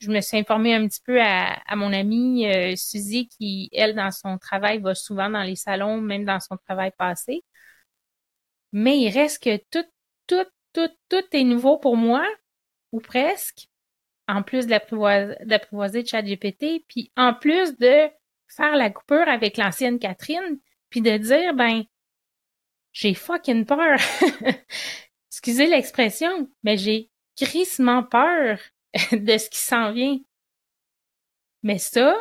je 0.00 0.10
me 0.10 0.20
suis 0.20 0.38
informée 0.38 0.74
un 0.74 0.88
petit 0.88 1.02
peu 1.04 1.20
à, 1.20 1.76
mon 1.76 1.92
amie 1.92 2.46
euh, 2.46 2.74
Suzy 2.74 3.28
qui, 3.28 3.68
elle, 3.72 3.94
dans 3.94 4.10
son 4.10 4.38
travail, 4.38 4.78
va 4.80 4.94
souvent 4.94 5.28
dans 5.28 5.42
les 5.42 5.56
salons, 5.56 6.00
même 6.00 6.24
dans 6.24 6.40
son 6.40 6.56
travail 6.56 6.90
passé. 6.96 7.44
Mais 8.72 8.98
il 8.98 9.10
reste 9.10 9.42
que 9.42 9.58
tout, 9.70 9.86
tout, 10.26 10.46
tout, 10.72 10.90
tout 11.08 11.24
est 11.32 11.44
nouveau 11.44 11.78
pour 11.78 11.96
moi, 11.96 12.26
ou 12.92 13.00
presque, 13.00 13.68
en 14.26 14.42
plus 14.42 14.66
d'apprivoiser 14.66 16.06
ChatGPT, 16.06 16.84
puis 16.88 17.12
en 17.16 17.34
plus 17.34 17.76
de 17.76 18.08
faire 18.48 18.76
la 18.76 18.90
coupure 18.90 19.28
avec 19.28 19.58
l'ancienne 19.58 19.98
Catherine, 19.98 20.58
puis 20.88 21.02
de 21.02 21.16
dire, 21.18 21.54
ben, 21.54 21.84
j'ai 22.92 23.14
fucking 23.14 23.66
peur. 23.66 23.98
Excusez 25.30 25.66
l'expression, 25.66 26.50
mais 26.62 26.78
j'ai 26.78 27.10
crissement 27.36 28.02
peur 28.02 28.58
de 29.12 29.38
ce 29.38 29.48
qui 29.50 29.58
s'en 29.58 29.92
vient. 29.92 30.18
Mais 31.62 31.78
ça, 31.78 32.16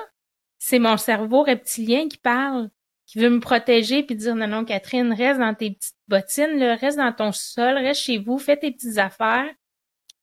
c'est 0.58 0.80
mon 0.80 0.98
cerveau 0.98 1.44
reptilien 1.44 2.08
qui 2.10 2.18
parle, 2.18 2.70
qui 3.06 3.20
veut 3.20 3.30
me 3.30 3.40
protéger 3.40 4.04
puis 4.04 4.16
dire 4.16 4.36
non, 4.36 4.48
non, 4.48 4.66
Catherine, 4.66 5.14
reste 5.14 5.40
dans 5.40 5.56
tes 5.56 5.72
petites 5.72 5.96
bottines, 6.08 6.60
là, 6.60 6.76
reste 6.76 6.98
dans 6.98 7.14
ton 7.14 7.32
sol, 7.32 7.78
reste 7.78 8.02
chez 8.02 8.18
vous, 8.18 8.38
fais 8.38 8.58
tes 8.58 8.72
petites 8.72 8.98
affaires, 8.98 9.50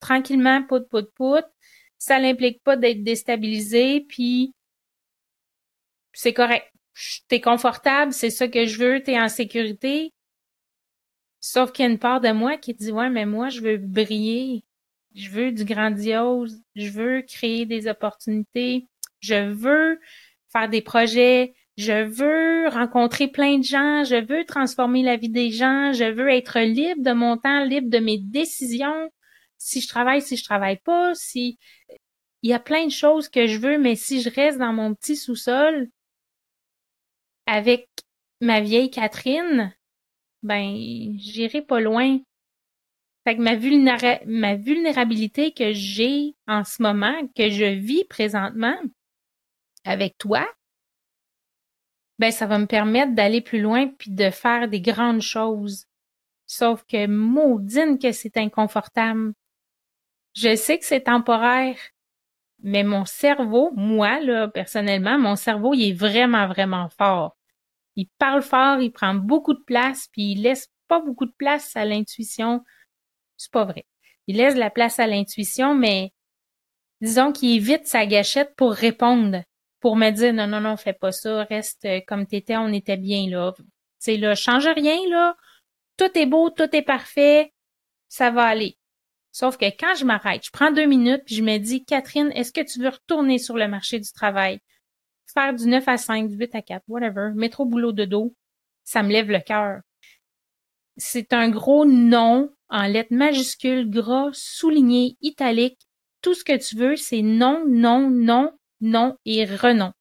tranquillement, 0.01 0.63
pout, 0.63 0.89
pout, 0.89 1.11
pout. 1.15 1.45
Ça 1.99 2.21
n'implique 2.21 2.63
pas 2.63 2.77
d'être 2.77 3.03
déstabilisé, 3.03 4.03
puis 4.03 4.55
c'est 6.13 6.35
correct. 6.35 6.71
T'es 7.29 7.41
confortable, 7.41 8.13
c'est 8.13 8.31
ça 8.31 8.49
que 8.49 8.67
je 8.67 8.79
veux, 8.79 9.03
t'es 9.03 9.19
en 9.19 9.29
sécurité. 9.29 10.13
Sauf 11.41 11.73
qu'il 11.73 11.85
y 11.85 11.89
a 11.89 11.91
une 11.91 11.99
part 11.99 12.21
de 12.21 12.33
moi 12.33 12.57
qui 12.57 12.75
dit, 12.75 12.91
ouais, 12.93 13.11
mais 13.11 13.27
moi, 13.27 13.49
je 13.51 13.61
veux 13.61 13.79
briller 13.79 14.66
je 15.17 15.31
veux 15.31 15.51
du 15.51 15.65
grandiose, 15.65 16.63
je 16.77 16.91
veux 16.91 17.23
créer 17.23 17.65
des 17.65 17.89
opportunités, 17.89 18.87
je 19.21 19.51
veux 19.51 19.99
faire 20.53 20.69
des 20.69 20.83
projets, 20.83 21.55
je 21.79 22.05
veux 22.05 22.69
rencontrer 22.69 23.29
plein 23.29 23.59
de 23.59 23.65
gens, 23.65 24.05
je 24.05 24.23
veux 24.25 24.45
transformer 24.45 25.03
la 25.03 25.17
vie 25.17 25.31
des 25.31 25.51
gens, 25.51 25.93
je 25.93 26.05
veux 26.05 26.29
être 26.29 26.61
libre 26.61 27.03
de 27.03 27.13
mon 27.13 27.39
temps, 27.39 27.65
libre 27.65 27.89
de 27.89 27.99
mes 27.99 28.19
décisions, 28.19 29.11
si 29.59 29.81
je 29.81 29.89
travaille, 29.89 30.21
si 30.21 30.37
je 30.37 30.45
travaille 30.45 30.79
pas, 30.79 31.15
si 31.15 31.59
il 32.43 32.51
y 32.51 32.55
a 32.55 32.61
plein 32.61 32.85
de 32.85 32.93
choses 32.93 33.29
que 33.29 33.47
je 33.47 33.59
veux, 33.59 33.79
mais 33.79 33.97
si 33.97 34.21
je 34.21 34.31
reste 34.31 34.59
dans 34.59 34.73
mon 34.73 34.95
petit 34.95 35.17
sous-sol 35.17 35.89
avec 37.47 37.89
ma 38.41 38.61
vieille 38.61 38.91
Catherine, 38.91 39.75
ben 40.43 41.17
j'irai 41.19 41.63
pas 41.63 41.81
loin. 41.81 42.21
Fait 43.27 43.35
que 43.35 43.43
ma, 43.43 43.57
vulnérabilité 44.55 45.53
que 45.53 45.73
j'ai 45.73 46.37
en 46.47 46.63
ce 46.63 46.81
moment, 46.81 47.27
que 47.35 47.51
je 47.51 47.65
vis 47.65 48.05
présentement 48.05 48.79
avec 49.85 50.17
toi, 50.17 50.49
ben 52.21 52.31
ça 52.31 52.47
va 52.47 52.61
me 52.61 52.67
permettre 52.67 53.17
d'aller 53.17 53.41
plus 53.41 53.61
loin 53.61 53.89
puis 53.89 54.13
de 54.13 54.31
faire 54.31 54.69
des 54.69 54.81
grandes 54.81 55.23
choses. 55.23 55.87
Sauf 56.47 56.85
que 56.85 57.09
maudine 57.09 57.99
que 57.99 58.13
c'est 58.13 58.37
inconfortable. 58.37 59.33
Je 60.37 60.55
sais 60.55 60.79
que 60.79 60.85
c'est 60.85 61.01
temporaire, 61.01 61.79
mais 62.63 62.85
mon 62.85 63.07
cerveau, 63.07 63.73
moi, 63.75 64.21
là, 64.21 64.47
personnellement, 64.47 65.19
mon 65.19 65.35
cerveau, 65.35 65.75
il 65.75 65.89
est 65.89 65.93
vraiment, 65.93 66.47
vraiment 66.47 66.89
fort. 66.91 67.37
Il 67.97 68.07
parle 68.19 68.43
fort, 68.43 68.79
il 68.79 68.93
prend 68.93 69.15
beaucoup 69.17 69.55
de 69.55 69.65
place, 69.65 70.07
puis 70.13 70.31
il 70.31 70.43
laisse 70.43 70.69
pas 70.87 71.01
beaucoup 71.01 71.27
de 71.27 71.35
place 71.37 71.75
à 71.75 71.85
l'intuition, 71.85 72.63
c'est 73.37 73.53
pas 73.53 73.65
vrai. 73.65 73.87
Il 74.27 74.37
laisse 74.37 74.57
la 74.57 74.71
place 74.71 74.99
à 74.99 75.07
l'intuition, 75.07 75.75
mais 75.75 76.13
disons 77.01 77.33
qu'il 77.33 77.57
évite 77.57 77.87
sa 77.87 78.07
gâchette 78.07 78.55
pour 78.57 78.73
répondre, 78.73 79.43
pour 79.81 79.97
me 79.97 80.11
dire 80.11 80.33
non, 80.33 80.47
non, 80.47 80.61
non, 80.61 80.77
fais 80.77 80.93
pas 80.93 81.13
ça, 81.13 81.45
reste 81.45 81.87
comme 82.07 82.27
t'étais, 82.27 82.57
on 82.57 82.73
était 82.73 82.97
bien 82.97 83.29
là. 83.29 83.53
Tu 84.03 84.17
là, 84.17 84.35
change 84.35 84.67
rien, 84.67 84.99
là. 85.09 85.37
Tout 85.97 86.17
est 86.19 86.27
beau, 86.27 86.51
tout 86.51 86.75
est 86.75 86.83
parfait, 86.83 87.53
ça 88.09 88.31
va 88.31 88.45
aller. 88.45 88.79
Sauf 89.33 89.57
que 89.59 89.67
quand 89.67 89.95
je 89.95 90.05
m'arrête, 90.05 90.45
je 90.45 90.51
prends 90.51 90.73
deux 90.73 90.87
minutes 90.87 91.23
puis 91.27 91.35
je 91.35 91.43
me 91.43 91.59
dis, 91.59 91.85
Catherine, 91.85 92.33
est-ce 92.35 92.53
que 92.53 92.63
tu 92.63 92.81
veux 92.81 92.89
retourner 92.89 93.39
sur 93.39 93.57
le 93.57 93.69
marché 93.69 94.01
du 94.01 94.11
travail? 94.13 94.61
Faire 95.33 95.55
du 95.55 95.67
9 95.67 95.87
à 95.89 95.99
5, 95.99 96.29
du 96.29 96.37
8 96.37 96.55
à 96.55 96.63
4, 96.63 96.85
whatever, 96.89 97.33
métro 97.35 97.67
boulot 97.67 97.93
de 97.93 98.05
dos, 98.05 98.35
ça 98.85 99.03
me 99.03 99.11
lève 99.13 99.31
le 99.31 99.41
cœur. 99.41 99.81
C'est 100.97 101.33
un 101.33 101.49
gros 101.49 101.85
non 101.85 102.51
en 102.69 102.87
lettres 102.87 103.15
majuscules, 103.15 103.89
gras, 103.89 104.31
souligné, 104.33 105.17
italique. 105.21 105.79
Tout 106.23 106.35
ce 106.35 106.45
que 106.45 106.57
tu 106.57 106.77
veux, 106.77 106.97
c'est 106.97 107.23
non, 107.23 107.65
non, 107.67 108.11
non, 108.11 108.53
non 108.81 109.17
et 109.25 109.45
renom. 109.45 109.93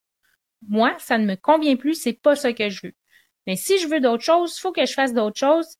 Moi, 0.68 0.96
ça 1.00 1.18
ne 1.18 1.26
me 1.26 1.36
convient 1.36 1.76
plus, 1.76 1.96
c'est 1.96 2.14
pas 2.14 2.36
ça 2.36 2.54
que 2.54 2.70
je 2.70 2.88
veux. 2.88 2.94
Mais 3.46 3.56
si 3.56 3.78
je 3.78 3.88
veux 3.88 4.00
d'autres 4.00 4.24
choses, 4.24 4.58
faut 4.58 4.72
que 4.72 4.86
je 4.86 4.94
fasse 4.94 5.14
d'autres 5.14 5.40
choses. 5.40 5.78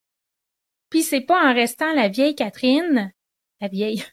Puis 0.90 1.02
c'est 1.02 1.22
pas 1.22 1.50
en 1.50 1.54
restant 1.54 1.94
la 1.94 2.10
vieille 2.10 2.36
Catherine, 2.36 3.12
la 3.62 3.68
vieille, 3.68 4.04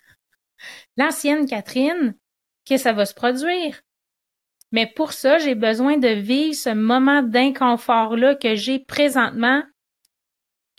l'ancienne 0.96 1.46
Catherine, 1.46 2.16
que 2.66 2.76
ça 2.76 2.92
va 2.92 3.04
se 3.04 3.14
produire. 3.14 3.82
Mais 4.70 4.86
pour 4.86 5.12
ça, 5.12 5.38
j'ai 5.38 5.54
besoin 5.54 5.98
de 5.98 6.08
vivre 6.08 6.54
ce 6.54 6.70
moment 6.70 7.22
d'inconfort-là 7.22 8.34
que 8.36 8.54
j'ai 8.54 8.78
présentement, 8.78 9.62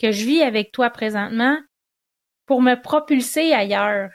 que 0.04 0.12
je 0.12 0.26
vis 0.26 0.42
avec 0.42 0.70
toi 0.70 0.90
présentement, 0.90 1.58
pour 2.44 2.60
me 2.60 2.74
propulser 2.74 3.54
ailleurs. 3.54 4.10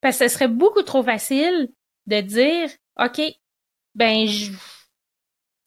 Parce 0.00 0.18
que 0.18 0.28
ce 0.28 0.34
serait 0.34 0.48
beaucoup 0.48 0.82
trop 0.82 1.04
facile 1.04 1.68
de 2.06 2.20
dire, 2.20 2.68
OK, 2.98 3.20
ben, 3.94 4.26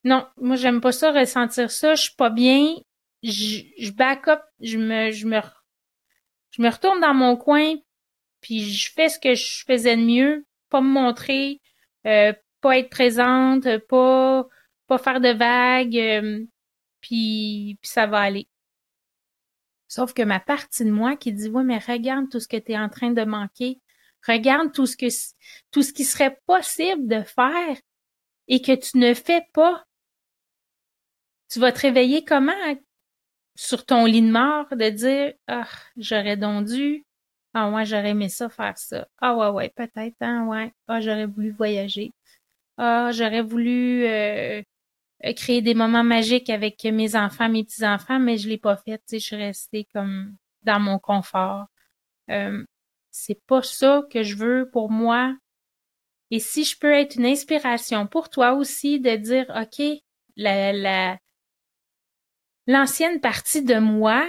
non, 0.03 0.27
moi, 0.35 0.57
j'aime 0.57 0.81
pas 0.81 0.91
ça, 0.91 1.11
ressentir 1.11 1.71
ça, 1.71 1.95
je 1.95 2.03
suis 2.03 2.15
pas 2.15 2.29
bien, 2.29 2.75
je, 3.23 3.61
je 3.77 3.91
back 3.91 4.27
up, 4.27 4.41
je 4.59 4.77
me, 4.77 5.11
je 5.11 5.27
me, 5.27 5.39
je 6.51 6.61
me 6.61 6.69
retourne 6.69 6.99
dans 6.99 7.13
mon 7.13 7.37
coin, 7.37 7.75
puis 8.41 8.69
je 8.69 8.91
fais 8.91 9.07
ce 9.07 9.19
que 9.19 9.33
je 9.33 9.63
faisais 9.65 9.95
de 9.95 10.01
mieux, 10.01 10.45
pas 10.69 10.81
me 10.81 10.89
montrer, 10.89 11.61
euh, 12.05 12.33
pas 12.59 12.79
être 12.79 12.89
présente, 12.89 13.65
pas, 13.87 14.45
pas 14.87 14.97
faire 14.97 15.21
de 15.21 15.29
vagues, 15.29 15.97
euh, 15.97 16.45
puis, 17.01 17.77
ça 17.83 18.07
va 18.07 18.19
aller. 18.19 18.47
Sauf 19.87 20.13
que 20.13 20.21
ma 20.21 20.39
partie 20.39 20.85
de 20.85 20.91
moi 20.91 21.17
qui 21.17 21.33
dit, 21.33 21.49
ouais, 21.49 21.63
mais 21.63 21.77
regarde 21.77 22.29
tout 22.29 22.39
ce 22.39 22.47
que 22.47 22.57
tu 22.57 22.71
es 22.71 22.77
en 22.79 22.89
train 22.89 23.11
de 23.11 23.23
manquer. 23.23 23.81
Regarde 24.25 24.71
tout 24.71 24.85
ce 24.85 24.95
que, 24.95 25.07
tout 25.71 25.83
ce 25.83 25.91
qui 25.91 26.05
serait 26.05 26.39
possible 26.45 27.07
de 27.07 27.23
faire 27.23 27.77
et 28.47 28.61
que 28.61 28.73
tu 28.73 28.97
ne 28.97 29.13
fais 29.13 29.45
pas. 29.53 29.83
Tu 31.49 31.59
vas 31.59 31.71
te 31.71 31.81
réveiller 31.81 32.23
comment? 32.23 32.53
Sur 33.55 33.85
ton 33.85 34.05
lit 34.05 34.21
de 34.21 34.31
mort 34.31 34.67
de 34.71 34.89
dire, 34.89 35.33
ah, 35.47 35.67
j'aurais 35.97 36.37
donc 36.37 36.67
dû, 36.67 37.05
ah 37.53 37.69
ouais, 37.69 37.85
j'aurais 37.85 38.11
aimé 38.11 38.29
ça 38.29 38.49
faire 38.49 38.77
ça. 38.77 39.07
Ah 39.19 39.35
ouais, 39.35 39.49
ouais, 39.49 39.69
peut-être, 39.75 40.15
hein, 40.21 40.47
ouais. 40.47 40.73
Ah, 40.87 41.01
j'aurais 41.01 41.25
voulu 41.25 41.51
voyager. 41.51 42.13
Ah, 42.77 43.11
j'aurais 43.13 43.41
voulu 43.41 44.05
euh, 44.05 44.63
créer 45.35 45.61
des 45.61 45.73
moments 45.73 46.03
magiques 46.03 46.49
avec 46.49 46.83
mes 46.83 47.15
enfants, 47.15 47.49
mes 47.49 47.63
petits-enfants, 47.63 48.19
mais 48.19 48.37
je 48.37 48.49
l'ai 48.49 48.57
pas 48.57 48.77
fait. 48.77 48.97
Tu 48.99 49.03
sais, 49.05 49.19
je 49.19 49.25
suis 49.25 49.35
restée 49.35 49.87
comme 49.93 50.35
dans 50.63 50.79
mon 50.79 50.99
confort. 50.99 51.67
Euh, 52.29 52.63
c'est 53.11 53.41
pas 53.45 53.61
ça 53.61 54.03
que 54.09 54.23
je 54.23 54.35
veux 54.35 54.69
pour 54.71 54.89
moi. 54.89 55.35
Et 56.31 56.39
si 56.39 56.63
je 56.63 56.77
peux 56.79 56.91
être 56.91 57.15
une 57.17 57.25
inspiration 57.25 58.07
pour 58.07 58.29
toi 58.29 58.53
aussi 58.53 58.99
de 58.99 59.15
dire, 59.17 59.45
OK, 59.55 59.85
la, 60.37 61.17
l'ancienne 62.67 63.19
partie 63.19 63.63
de 63.63 63.75
moi 63.79 64.25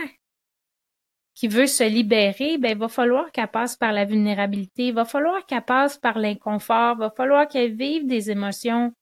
qui 1.35 1.49
veut 1.49 1.67
se 1.67 1.85
libérer, 1.85 2.59
ben, 2.59 2.73
il 2.73 2.79
va 2.79 2.89
falloir 2.89 3.31
qu'elle 3.33 3.49
passe 3.49 3.77
par 3.77 3.93
la 3.93 4.05
vulnérabilité, 4.05 4.89
il 4.89 4.95
va 4.95 5.05
falloir 5.05 5.47
qu'elle 5.47 5.65
passe 5.65 5.97
par 5.97 6.19
l'inconfort, 6.19 6.97
il 6.97 7.01
va 7.01 7.11
falloir 7.11 7.49
qu'elle 7.49 7.75
vive 7.75 8.07
des 8.07 8.31
émotions. 8.31 8.93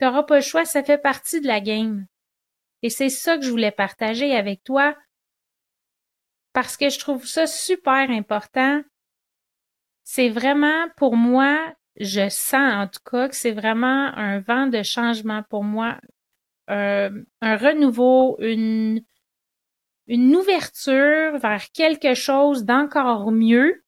Tu 0.00 0.06
n'auras 0.06 0.22
pas 0.22 0.36
le 0.36 0.40
choix, 0.40 0.64
ça 0.64 0.82
fait 0.82 0.96
partie 0.96 1.42
de 1.42 1.46
la 1.46 1.60
game. 1.60 2.06
Et 2.82 2.88
c'est 2.88 3.10
ça 3.10 3.36
que 3.36 3.44
je 3.44 3.50
voulais 3.50 3.70
partager 3.70 4.34
avec 4.34 4.64
toi 4.64 4.96
parce 6.54 6.78
que 6.78 6.88
je 6.88 6.98
trouve 6.98 7.26
ça 7.26 7.46
super 7.46 8.10
important. 8.10 8.80
C'est 10.02 10.30
vraiment 10.30 10.88
pour 10.96 11.16
moi, 11.16 11.74
je 11.96 12.30
sens 12.30 12.72
en 12.72 12.88
tout 12.88 13.02
cas 13.04 13.28
que 13.28 13.36
c'est 13.36 13.52
vraiment 13.52 14.10
un 14.16 14.40
vent 14.40 14.68
de 14.68 14.82
changement 14.82 15.42
pour 15.50 15.64
moi, 15.64 16.00
un 16.68 17.10
renouveau, 17.42 18.38
une, 18.40 19.04
une 20.06 20.34
ouverture 20.34 21.38
vers 21.38 21.70
quelque 21.72 22.14
chose 22.14 22.64
d'encore 22.64 23.30
mieux, 23.32 23.84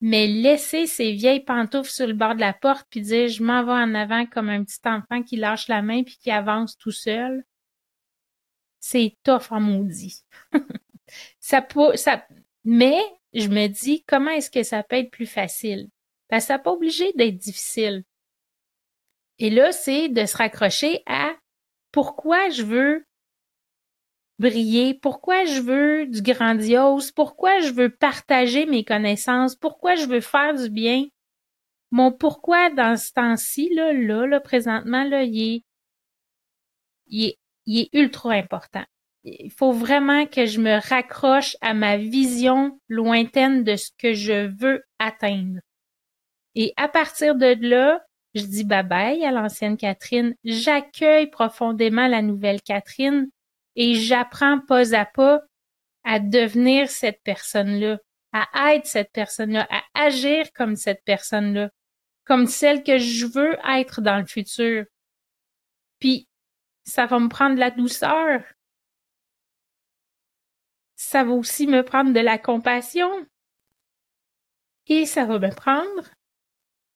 mais 0.00 0.26
laisser 0.26 0.86
ses 0.86 1.12
vieilles 1.12 1.44
pantoufles 1.44 1.90
sur 1.90 2.06
le 2.06 2.14
bord 2.14 2.34
de 2.34 2.40
la 2.40 2.54
porte 2.54 2.86
puis 2.90 3.02
dire 3.02 3.28
je 3.28 3.42
m'en 3.42 3.64
vais 3.64 3.72
en 3.72 3.94
avant 3.94 4.26
comme 4.26 4.48
un 4.48 4.64
petit 4.64 4.80
enfant 4.84 5.22
qui 5.22 5.36
lâche 5.36 5.68
la 5.68 5.82
main 5.82 6.02
puis 6.02 6.16
qui 6.16 6.30
avance 6.30 6.76
tout 6.78 6.92
seul, 6.92 7.44
c'est 8.78 9.16
tough 9.22 9.50
en 9.50 9.60
maudit. 9.60 10.24
ça 11.40 11.60
peut, 11.60 11.96
ça, 11.96 12.26
mais 12.64 12.98
je 13.34 13.48
me 13.48 13.66
dis 13.66 14.02
comment 14.04 14.30
est-ce 14.30 14.50
que 14.50 14.62
ça 14.62 14.82
peut 14.82 14.96
être 14.96 15.10
plus 15.10 15.26
facile? 15.26 15.88
Ben, 16.30 16.40
ça 16.40 16.56
n'est 16.56 16.62
pas 16.62 16.72
obligé 16.72 17.12
d'être 17.14 17.36
difficile. 17.36 18.04
Et 19.38 19.50
là, 19.50 19.72
c'est 19.72 20.08
de 20.08 20.24
se 20.26 20.36
raccrocher 20.36 21.02
à 21.06 21.34
pourquoi 21.92 22.50
je 22.50 22.62
veux 22.62 23.04
briller, 24.40 24.94
pourquoi 24.94 25.44
je 25.44 25.60
veux 25.60 26.06
du 26.06 26.22
grandiose, 26.22 27.12
pourquoi 27.12 27.60
je 27.60 27.72
veux 27.72 27.90
partager 27.90 28.64
mes 28.64 28.84
connaissances, 28.84 29.54
pourquoi 29.54 29.96
je 29.96 30.06
veux 30.06 30.22
faire 30.22 30.54
du 30.54 30.70
bien? 30.70 31.06
Mon 31.90 32.10
pourquoi 32.10 32.70
dans 32.70 32.96
ce 32.96 33.12
temps-ci, 33.12 33.68
là, 33.74 33.92
là, 33.92 34.26
là, 34.26 34.40
présentement, 34.40 35.04
là, 35.04 35.24
il 35.24 35.56
est, 35.56 35.64
il 37.08 37.24
est, 37.26 37.38
est 37.66 37.88
ultra 37.92 38.32
important. 38.32 38.84
Il 39.24 39.52
faut 39.52 39.72
vraiment 39.72 40.24
que 40.24 40.46
je 40.46 40.58
me 40.58 40.80
raccroche 40.88 41.56
à 41.60 41.74
ma 41.74 41.98
vision 41.98 42.80
lointaine 42.88 43.62
de 43.62 43.76
ce 43.76 43.90
que 43.98 44.14
je 44.14 44.46
veux 44.46 44.82
atteindre. 44.98 45.60
Et 46.54 46.72
à 46.78 46.88
partir 46.88 47.34
de 47.34 47.56
là, 47.60 48.00
je 48.34 48.44
dis 48.44 48.64
bye 48.64 48.84
bye 48.84 49.22
à 49.24 49.32
l'ancienne 49.32 49.76
Catherine, 49.76 50.34
j'accueille 50.44 51.26
profondément 51.26 52.06
la 52.08 52.22
nouvelle 52.22 52.62
Catherine 52.62 53.28
et 53.82 53.94
j'apprends 53.94 54.60
pas 54.60 54.94
à 54.94 55.06
pas 55.06 55.40
à 56.04 56.20
devenir 56.20 56.90
cette 56.90 57.22
personne-là, 57.22 57.98
à 58.30 58.74
être 58.74 58.84
cette 58.84 59.10
personne-là, 59.10 59.66
à 59.70 59.82
agir 59.94 60.52
comme 60.52 60.76
cette 60.76 61.02
personne-là, 61.02 61.70
comme 62.24 62.46
celle 62.46 62.84
que 62.84 62.98
je 62.98 63.24
veux 63.24 63.56
être 63.66 64.02
dans 64.02 64.18
le 64.18 64.26
futur. 64.26 64.84
Puis, 65.98 66.28
ça 66.84 67.06
va 67.06 67.18
me 67.20 67.30
prendre 67.30 67.54
de 67.54 67.60
la 67.60 67.70
douceur. 67.70 68.44
Ça 70.96 71.24
va 71.24 71.32
aussi 71.32 71.66
me 71.66 71.82
prendre 71.82 72.12
de 72.12 72.20
la 72.20 72.36
compassion. 72.36 73.10
Et 74.88 75.06
ça 75.06 75.24
va 75.24 75.38
me 75.38 75.54
prendre 75.54 76.10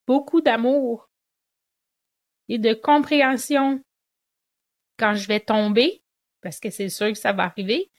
beaucoup 0.05 0.41
d'amour 0.41 1.09
et 2.47 2.59
de 2.59 2.75
compréhension. 2.75 3.83
Quand 4.99 5.15
je 5.15 5.27
vais 5.27 5.39
tomber, 5.39 6.04
parce 6.45 6.59
que 6.59 6.69
c'est 6.69 6.89
sûr 6.89 7.07
que 7.07 7.17
ça 7.17 7.33
va 7.33 7.45
arriver. 7.45 7.89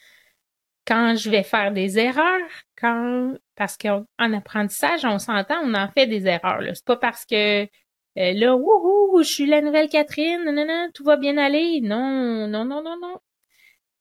Quand 0.87 1.16
je 1.16 1.30
vais 1.30 1.42
faire 1.42 1.72
des 1.72 1.98
erreurs, 1.98 2.48
quand 2.76 3.35
parce 3.56 3.76
qu'en 3.76 4.06
apprentissage, 4.18 5.04
on 5.04 5.18
s'entend, 5.18 5.59
on 5.64 5.74
en 5.74 5.90
fait 5.90 6.06
des 6.06 6.26
erreurs. 6.26 6.62
C'est 6.74 6.85
pas 6.85 6.96
parce 6.96 7.26
que 7.26 7.64
euh, 7.64 8.32
là, 8.32 8.54
wouhou, 8.56 9.22
je 9.22 9.28
suis 9.28 9.46
la 9.46 9.62
nouvelle 9.62 9.88
Catherine, 9.88 10.44
non, 10.44 10.52
non, 10.52 10.90
tout 10.94 11.02
va 11.02 11.16
bien 11.16 11.37
aller. 11.38 11.80
Non, 11.82 12.46
non, 12.46 12.64
non, 12.64 12.82
non, 12.82 12.96
non. 13.02 13.18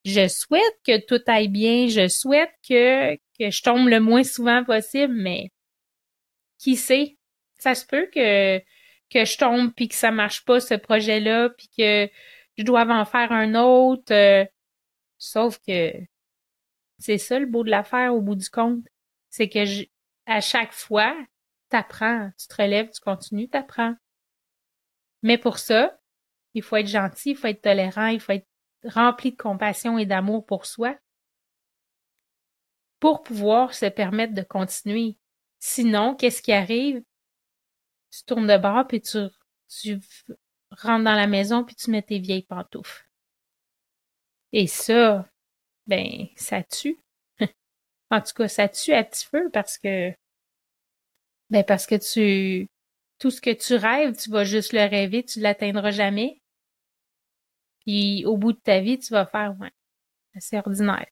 Je 0.06 0.28
souhaite 0.28 0.80
que 0.86 1.04
tout 1.08 1.24
aille 1.26 1.48
bien, 1.48 1.88
je 1.88 2.08
souhaite 2.08 2.54
que, 2.70 3.16
que 3.40 3.50
je 3.50 3.64
tombe 3.64 3.88
le 3.90 4.00
moins 4.00 4.24
souvent 4.24 4.64
possible, 4.64 5.14
mais 5.16 5.50
qui 6.60 6.76
sait? 6.76 7.18
Ça 7.58 7.74
se 7.74 7.86
peut 7.86 8.08
que, 8.14 8.60
que 9.10 9.26
je 9.26 9.38
tombe 9.40 9.74
puis 9.74 9.88
que 9.88 9.96
ça 9.96 10.12
marche 10.12 10.46
pas, 10.46 10.60
ce 10.60 10.76
projet-là, 10.76 11.50
puis 11.50 11.70
que 11.76 12.10
je 12.58 12.64
dois 12.64 12.86
en 12.88 13.06
faire 13.06 13.32
un 13.32 13.56
autre. 13.56 14.14
Euh, 14.14 14.46
sauf 15.18 15.60
que 15.60 15.92
c'est 16.98 17.18
ça 17.18 17.40
le 17.40 17.46
beau 17.46 17.64
de 17.64 17.70
l'affaire 17.70 18.14
au 18.14 18.22
bout 18.22 18.36
du 18.36 18.50
compte. 18.50 18.86
C'est 19.30 19.50
que 19.50 19.60
à 20.26 20.42
chaque 20.42 20.74
fois, 20.74 21.16
t'apprends. 21.70 22.32
Tu 22.38 22.48
te 22.48 22.62
relèves, 22.62 22.90
tu 22.92 23.02
continues, 23.02 23.50
t'apprends. 23.50 23.96
Mais 25.24 25.38
pour 25.38 25.60
ça, 25.60 26.00
il 26.54 26.64
faut 26.64 26.78
être 26.78 26.88
gentil, 26.88 27.32
il 27.32 27.36
faut 27.36 27.48
être 27.48 27.62
tolérant, 27.62 28.08
il 28.08 28.20
faut 28.20 28.34
être 28.34 28.48
rempli 28.86 29.32
de 29.32 29.38
compassion 29.38 29.98
et 29.98 30.06
d'amour 30.06 30.46
pour 30.46 30.66
soi 30.66 30.96
pour 33.00 33.22
pouvoir 33.22 33.74
se 33.76 33.86
permettre 33.86 34.34
de 34.34 34.42
continuer. 34.42 35.18
Sinon, 35.60 36.16
qu'est-ce 36.16 36.42
qui 36.42 36.52
arrive? 36.52 37.04
Tu 38.12 38.24
tournes 38.26 38.48
de 38.48 38.58
bras 38.58 38.86
puis 38.86 39.00
tu 39.00 40.00
rentres 40.78 41.04
dans 41.04 41.16
la 41.16 41.28
maison 41.28 41.64
puis 41.64 41.76
tu 41.76 41.92
mets 41.92 42.02
tes 42.02 42.20
vieilles 42.20 42.44
pantoufles. 42.44 43.08
Et 44.52 44.68
ça, 44.68 45.28
ben, 45.88 46.28
ça 46.36 46.64
tue. 46.64 46.98
en 48.12 48.22
tout 48.22 48.34
cas, 48.36 48.48
ça 48.48 48.70
tue 48.70 48.94
à 48.94 49.04
petit 49.04 49.26
feu 49.26 49.50
parce 49.52 49.78
que, 49.78 50.12
ben, 51.50 51.64
parce 51.64 51.86
que 51.86 51.96
tu, 51.96 52.70
tout 53.20 53.32
ce 53.32 53.42
que 53.42 53.52
tu 53.52 53.76
rêves, 53.76 54.16
tu 54.16 54.30
vas 54.30 54.44
juste 54.44 54.74
le 54.74 54.88
rêver, 54.90 55.24
tu 55.24 55.40
l'atteindras 55.40 55.92
jamais. 55.92 56.42
Puis, 57.86 58.26
au 58.26 58.38
bout 58.38 58.54
de 58.54 58.60
ta 58.60 58.80
vie, 58.80 59.00
tu 59.00 59.14
vas 59.14 59.26
faire, 59.26 59.56
ouais, 59.60 59.72
c'est 60.40 60.58
ordinaire. 60.58 61.06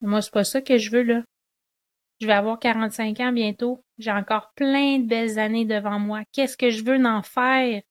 moi, 0.00 0.22
c'est 0.22 0.32
pas 0.32 0.44
ça 0.44 0.60
que 0.62 0.78
je 0.78 0.90
veux, 0.90 1.02
là. 1.02 1.22
Je 2.20 2.26
vais 2.26 2.32
avoir 2.32 2.58
45 2.58 3.20
ans 3.20 3.32
bientôt. 3.32 3.84
J'ai 3.98 4.10
encore 4.10 4.52
plein 4.54 4.98
de 4.98 5.06
belles 5.06 5.38
années 5.38 5.64
devant 5.64 5.98
moi. 6.00 6.22
Qu'est-ce 6.32 6.56
que 6.56 6.70
je 6.70 6.84
veux 6.84 7.04
en 7.04 7.22
faire? 7.22 7.82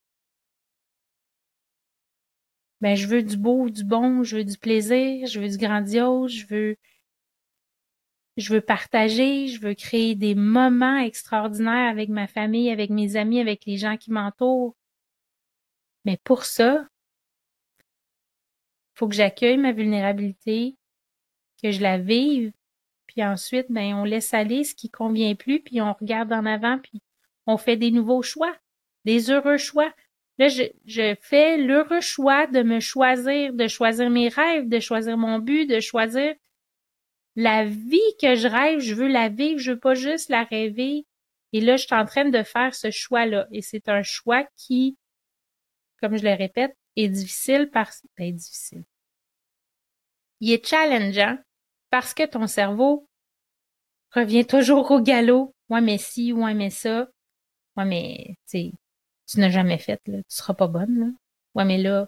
Ben 2.81 2.95
je 2.95 3.07
veux 3.07 3.23
du 3.23 3.37
beau, 3.37 3.69
du 3.69 3.83
bon, 3.83 4.23
je 4.23 4.37
veux 4.37 4.43
du 4.43 4.57
plaisir, 4.57 5.27
je 5.27 5.39
veux 5.39 5.49
du 5.49 5.57
grandiose, 5.57 6.31
je 6.31 6.47
veux 6.47 6.77
je 8.37 8.53
veux 8.53 8.61
partager, 8.61 9.47
je 9.47 9.59
veux 9.59 9.73
créer 9.73 10.15
des 10.15 10.35
moments 10.35 10.99
extraordinaires 10.99 11.89
avec 11.89 12.09
ma 12.09 12.27
famille, 12.27 12.69
avec 12.69 12.91
mes 12.91 13.15
amis, 13.15 13.39
avec 13.39 13.65
les 13.65 13.77
gens 13.77 13.97
qui 13.97 14.11
m'entourent. 14.11 14.75
Mais 16.05 16.17
pour 16.23 16.45
ça, 16.45 16.87
faut 18.93 19.07
que 19.07 19.15
j'accueille 19.15 19.57
ma 19.57 19.71
vulnérabilité, 19.71 20.77
que 21.61 21.71
je 21.71 21.81
la 21.81 21.97
vive, 21.97 22.51
puis 23.07 23.23
ensuite, 23.23 23.67
ben, 23.69 23.95
on 23.95 24.03
laisse 24.03 24.33
aller 24.33 24.63
ce 24.63 24.75
qui 24.75 24.89
convient 24.89 25.35
plus, 25.35 25.59
puis 25.61 25.81
on 25.81 25.93
regarde 25.93 26.31
en 26.31 26.45
avant, 26.45 26.77
puis 26.79 27.01
on 27.47 27.57
fait 27.57 27.77
des 27.77 27.91
nouveaux 27.91 28.21
choix, 28.21 28.55
des 29.05 29.31
heureux 29.31 29.57
choix. 29.57 29.93
Là, 30.37 30.49
je, 30.49 31.15
fais 31.21 31.57
l'heureux 31.57 32.01
choix 32.01 32.45
de 32.45 32.61
me 32.61 32.79
choisir, 32.79 33.53
de 33.53 33.67
choisir 33.67 34.09
mes 34.09 34.29
rêves, 34.29 34.67
de 34.67 34.79
choisir 34.79 35.17
mon 35.17 35.39
but, 35.39 35.65
de 35.65 35.79
choisir 35.79 36.35
la 37.35 37.65
vie 37.65 38.15
que 38.21 38.35
je 38.35 38.47
rêve. 38.47 38.79
Je 38.79 38.93
veux 38.93 39.07
la 39.07 39.29
vivre, 39.29 39.59
je 39.59 39.71
veux 39.71 39.79
pas 39.79 39.95
juste 39.95 40.29
la 40.29 40.43
rêver. 40.43 41.07
Et 41.53 41.61
là, 41.61 41.75
je 41.75 41.85
suis 41.85 41.95
en 41.95 42.05
train 42.05 42.25
de 42.25 42.43
faire 42.43 42.75
ce 42.75 42.91
choix-là. 42.91 43.47
Et 43.51 43.61
c'est 43.63 43.89
un 43.89 44.03
choix 44.03 44.45
qui, 44.55 44.97
comme 46.01 46.17
je 46.17 46.23
le 46.23 46.33
répète, 46.33 46.75
est 46.95 47.07
difficile 47.07 47.69
parce... 47.71 48.03
Ben, 48.17 48.35
difficile. 48.35 48.83
Il 50.39 50.51
est 50.51 50.65
challengeant 50.65 51.37
parce 51.89 52.13
que 52.13 52.27
ton 52.27 52.45
cerveau 52.45 53.07
revient 54.11 54.45
toujours 54.45 54.91
au 54.91 55.01
galop. 55.01 55.55
Ouais, 55.69 55.81
mais 55.81 55.97
si, 55.97 56.31
ouais, 56.31 56.53
mais 56.53 56.69
ça. 56.69 57.09
Ouais, 57.75 57.85
mais, 57.85 58.35
tu 58.47 58.71
tu 59.27 59.39
n'as 59.39 59.49
jamais 59.49 59.77
fait, 59.77 60.01
là. 60.07 60.17
Tu 60.19 60.35
seras 60.35 60.53
pas 60.53 60.67
bonne, 60.67 60.99
là. 60.99 61.07
Ouais, 61.55 61.65
mais 61.65 61.77
là, 61.77 62.07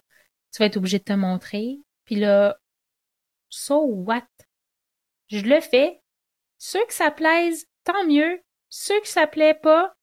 tu 0.51 0.59
vas 0.59 0.65
être 0.65 0.77
obligé 0.77 0.99
de 0.99 1.03
te 1.03 1.13
montrer. 1.13 1.79
Puis 2.05 2.15
là, 2.15 2.57
so 3.49 3.85
what? 3.85 4.27
Je 5.27 5.41
le 5.41 5.61
fais. 5.61 6.01
Ceux 6.57 6.85
que 6.85 6.93
ça 6.93 7.11
plaise, 7.11 7.67
tant 7.83 8.05
mieux. 8.05 8.41
Ceux 8.69 8.99
que 9.01 9.07
ça 9.07 9.27
plaît 9.27 9.53
pas, 9.53 9.93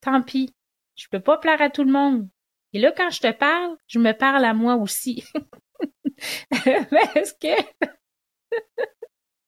tant 0.00 0.22
pis. 0.22 0.54
Je 0.96 1.08
peux 1.08 1.20
pas 1.20 1.38
plaire 1.38 1.62
à 1.62 1.70
tout 1.70 1.84
le 1.84 1.92
monde. 1.92 2.28
Et 2.72 2.78
là, 2.78 2.92
quand 2.92 3.10
je 3.10 3.20
te 3.20 3.32
parle, 3.32 3.76
je 3.86 3.98
me 3.98 4.12
parle 4.12 4.44
à 4.44 4.54
moi 4.54 4.76
aussi. 4.76 5.24
Parce 6.50 7.32
que 7.34 7.48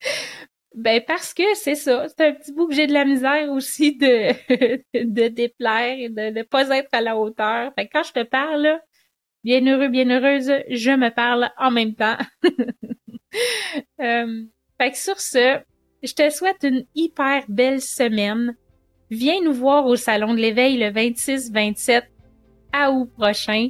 ben 0.74 1.02
parce 1.06 1.34
que 1.34 1.42
c'est 1.54 1.74
ça, 1.74 2.06
c'est 2.08 2.26
un 2.26 2.32
petit 2.32 2.52
bout 2.52 2.68
que 2.68 2.74
j'ai 2.74 2.86
de 2.86 2.92
la 2.92 3.04
misère 3.04 3.50
aussi 3.50 3.96
de 3.96 4.32
de 5.04 5.28
déplaire 5.28 5.98
et 5.98 6.08
de 6.08 6.30
ne 6.30 6.42
pas 6.42 6.68
être 6.76 6.88
à 6.92 7.00
la 7.00 7.16
hauteur. 7.16 7.72
Fait 7.74 7.86
que 7.86 7.92
quand 7.92 8.04
je 8.04 8.12
te 8.12 8.22
parle, 8.22 8.80
bien 9.44 9.66
heureux, 9.66 9.88
bien 9.88 10.08
heureuse, 10.10 10.52
je 10.68 10.90
me 10.90 11.10
parle 11.10 11.50
en 11.58 11.70
même 11.70 11.94
temps. 11.94 12.16
euh, 14.00 14.44
fait 14.80 14.90
que 14.90 14.98
sur 14.98 15.20
ce, 15.20 15.60
je 16.02 16.14
te 16.14 16.30
souhaite 16.30 16.62
une 16.62 16.84
hyper 16.94 17.44
belle 17.48 17.80
semaine. 17.80 18.56
Viens 19.10 19.42
nous 19.42 19.52
voir 19.52 19.86
au 19.86 19.96
Salon 19.96 20.34
de 20.34 20.40
l'éveil 20.40 20.78
le 20.78 20.86
26-27 20.86 22.02
août 22.90 23.10
prochain. 23.16 23.68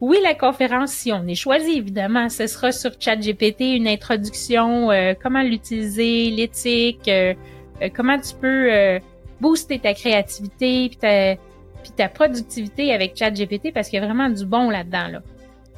Oui, 0.00 0.18
la 0.22 0.34
conférence, 0.34 0.92
si 0.92 1.12
on 1.12 1.26
est 1.26 1.34
choisi, 1.34 1.72
évidemment, 1.78 2.28
ce 2.28 2.46
sera 2.46 2.70
sur 2.70 2.92
ChatGPT, 3.00 3.74
une 3.74 3.88
introduction, 3.88 4.92
euh, 4.92 5.14
comment 5.20 5.42
l'utiliser, 5.42 6.30
l'éthique, 6.30 7.08
euh, 7.08 7.34
euh, 7.82 7.88
comment 7.94 8.18
tu 8.20 8.34
peux 8.40 9.00
booster 9.40 9.78
ta 9.80 9.94
créativité 9.94 10.88
puis 10.88 10.98
ta, 10.98 11.34
puis 11.82 11.92
ta 11.96 12.08
productivité 12.08 12.92
avec 12.92 13.16
ChatGPT 13.16 13.72
parce 13.72 13.88
qu'il 13.88 14.00
y 14.00 14.02
a 14.02 14.06
vraiment 14.06 14.28
du 14.28 14.46
bon 14.46 14.70
là-dedans. 14.70 15.08
Là. 15.08 15.22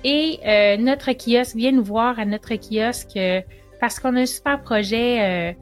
Et 0.05 0.77
notre 0.79 1.13
kiosque, 1.13 1.57
viens 1.57 1.73
nous 1.73 1.85
voir 1.85 2.19
à 2.19 2.25
notre 2.25 2.55
kiosque 2.55 3.19
parce 3.81 4.01
qu'on 4.01 4.17
a 4.17 4.21
un 4.21 4.27
super 4.27 4.63
projet 4.63 5.57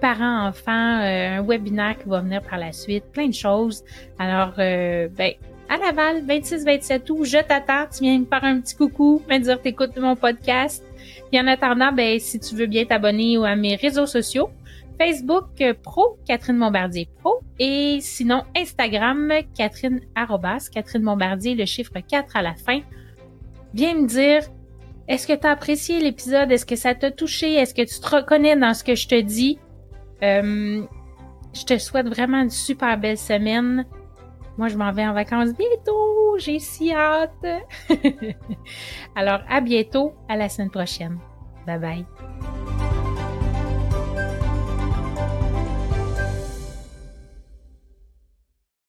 parents-enfants, 0.00 0.72
un 0.72 1.42
webinaire 1.42 1.96
qui 1.96 2.08
va 2.08 2.20
venir 2.20 2.42
par 2.42 2.58
la 2.58 2.72
suite, 2.72 3.04
plein 3.12 3.28
de 3.28 3.34
choses. 3.34 3.84
Alors, 4.18 4.54
ben, 4.56 5.34
à 5.68 5.76
Laval, 5.76 6.24
26-27 6.24 7.10
août. 7.10 7.24
Je 7.24 7.38
t'attends. 7.38 7.86
Tu 7.92 8.04
viens 8.04 8.18
me 8.18 8.26
faire 8.26 8.44
un 8.44 8.60
petit 8.60 8.76
coucou, 8.76 9.22
me 9.28 9.38
dire 9.38 9.60
t'écoutes 9.60 9.96
mon 9.96 10.16
podcast. 10.16 10.84
Puis 11.30 11.40
en 11.40 11.46
attendant, 11.46 11.92
ben, 11.92 12.18
si 12.18 12.38
tu 12.38 12.54
veux 12.54 12.66
bien 12.66 12.84
t'abonner 12.84 13.36
à 13.44 13.56
mes 13.56 13.76
réseaux 13.76 14.06
sociaux, 14.06 14.50
Facebook 14.98 15.46
euh, 15.60 15.74
Pro, 15.82 16.18
Catherine 16.26 16.58
Bombardier 16.58 17.08
Pro, 17.20 17.40
et 17.58 17.98
sinon 18.00 18.42
Instagram, 18.56 19.32
Catherine 19.56 20.00
Arrobas, 20.14 20.68
Catherine 20.72 21.02
Bombardier, 21.02 21.54
le 21.54 21.66
chiffre 21.66 21.98
4 21.98 22.36
à 22.36 22.42
la 22.42 22.54
fin. 22.54 22.80
Viens 23.72 23.94
me 23.94 24.06
dire, 24.06 24.42
est-ce 25.08 25.26
que 25.26 25.32
tu 25.32 25.46
apprécié 25.46 26.00
l'épisode? 26.00 26.50
Est-ce 26.52 26.64
que 26.64 26.76
ça 26.76 26.94
t'a 26.94 27.10
touché? 27.10 27.54
Est-ce 27.54 27.74
que 27.74 27.82
tu 27.82 28.00
te 28.00 28.16
reconnais 28.16 28.56
dans 28.56 28.72
ce 28.72 28.84
que 28.84 28.94
je 28.94 29.08
te 29.08 29.20
dis? 29.20 29.58
Euh, 30.22 30.82
je 31.52 31.64
te 31.64 31.78
souhaite 31.78 32.08
vraiment 32.08 32.40
une 32.40 32.50
super 32.50 32.98
belle 32.98 33.18
semaine. 33.18 33.84
Moi, 34.56 34.68
je 34.68 34.76
m'en 34.76 34.92
vais 34.92 35.06
en 35.06 35.12
vacances 35.12 35.50
bientôt. 35.52 36.38
J'ai 36.38 36.58
si 36.58 36.92
hâte. 36.92 37.46
Alors, 39.16 39.40
à 39.48 39.60
bientôt. 39.60 40.14
À 40.28 40.36
la 40.36 40.48
semaine 40.48 40.70
prochaine. 40.70 41.18
Bye 41.66 41.78
bye. 41.78 42.83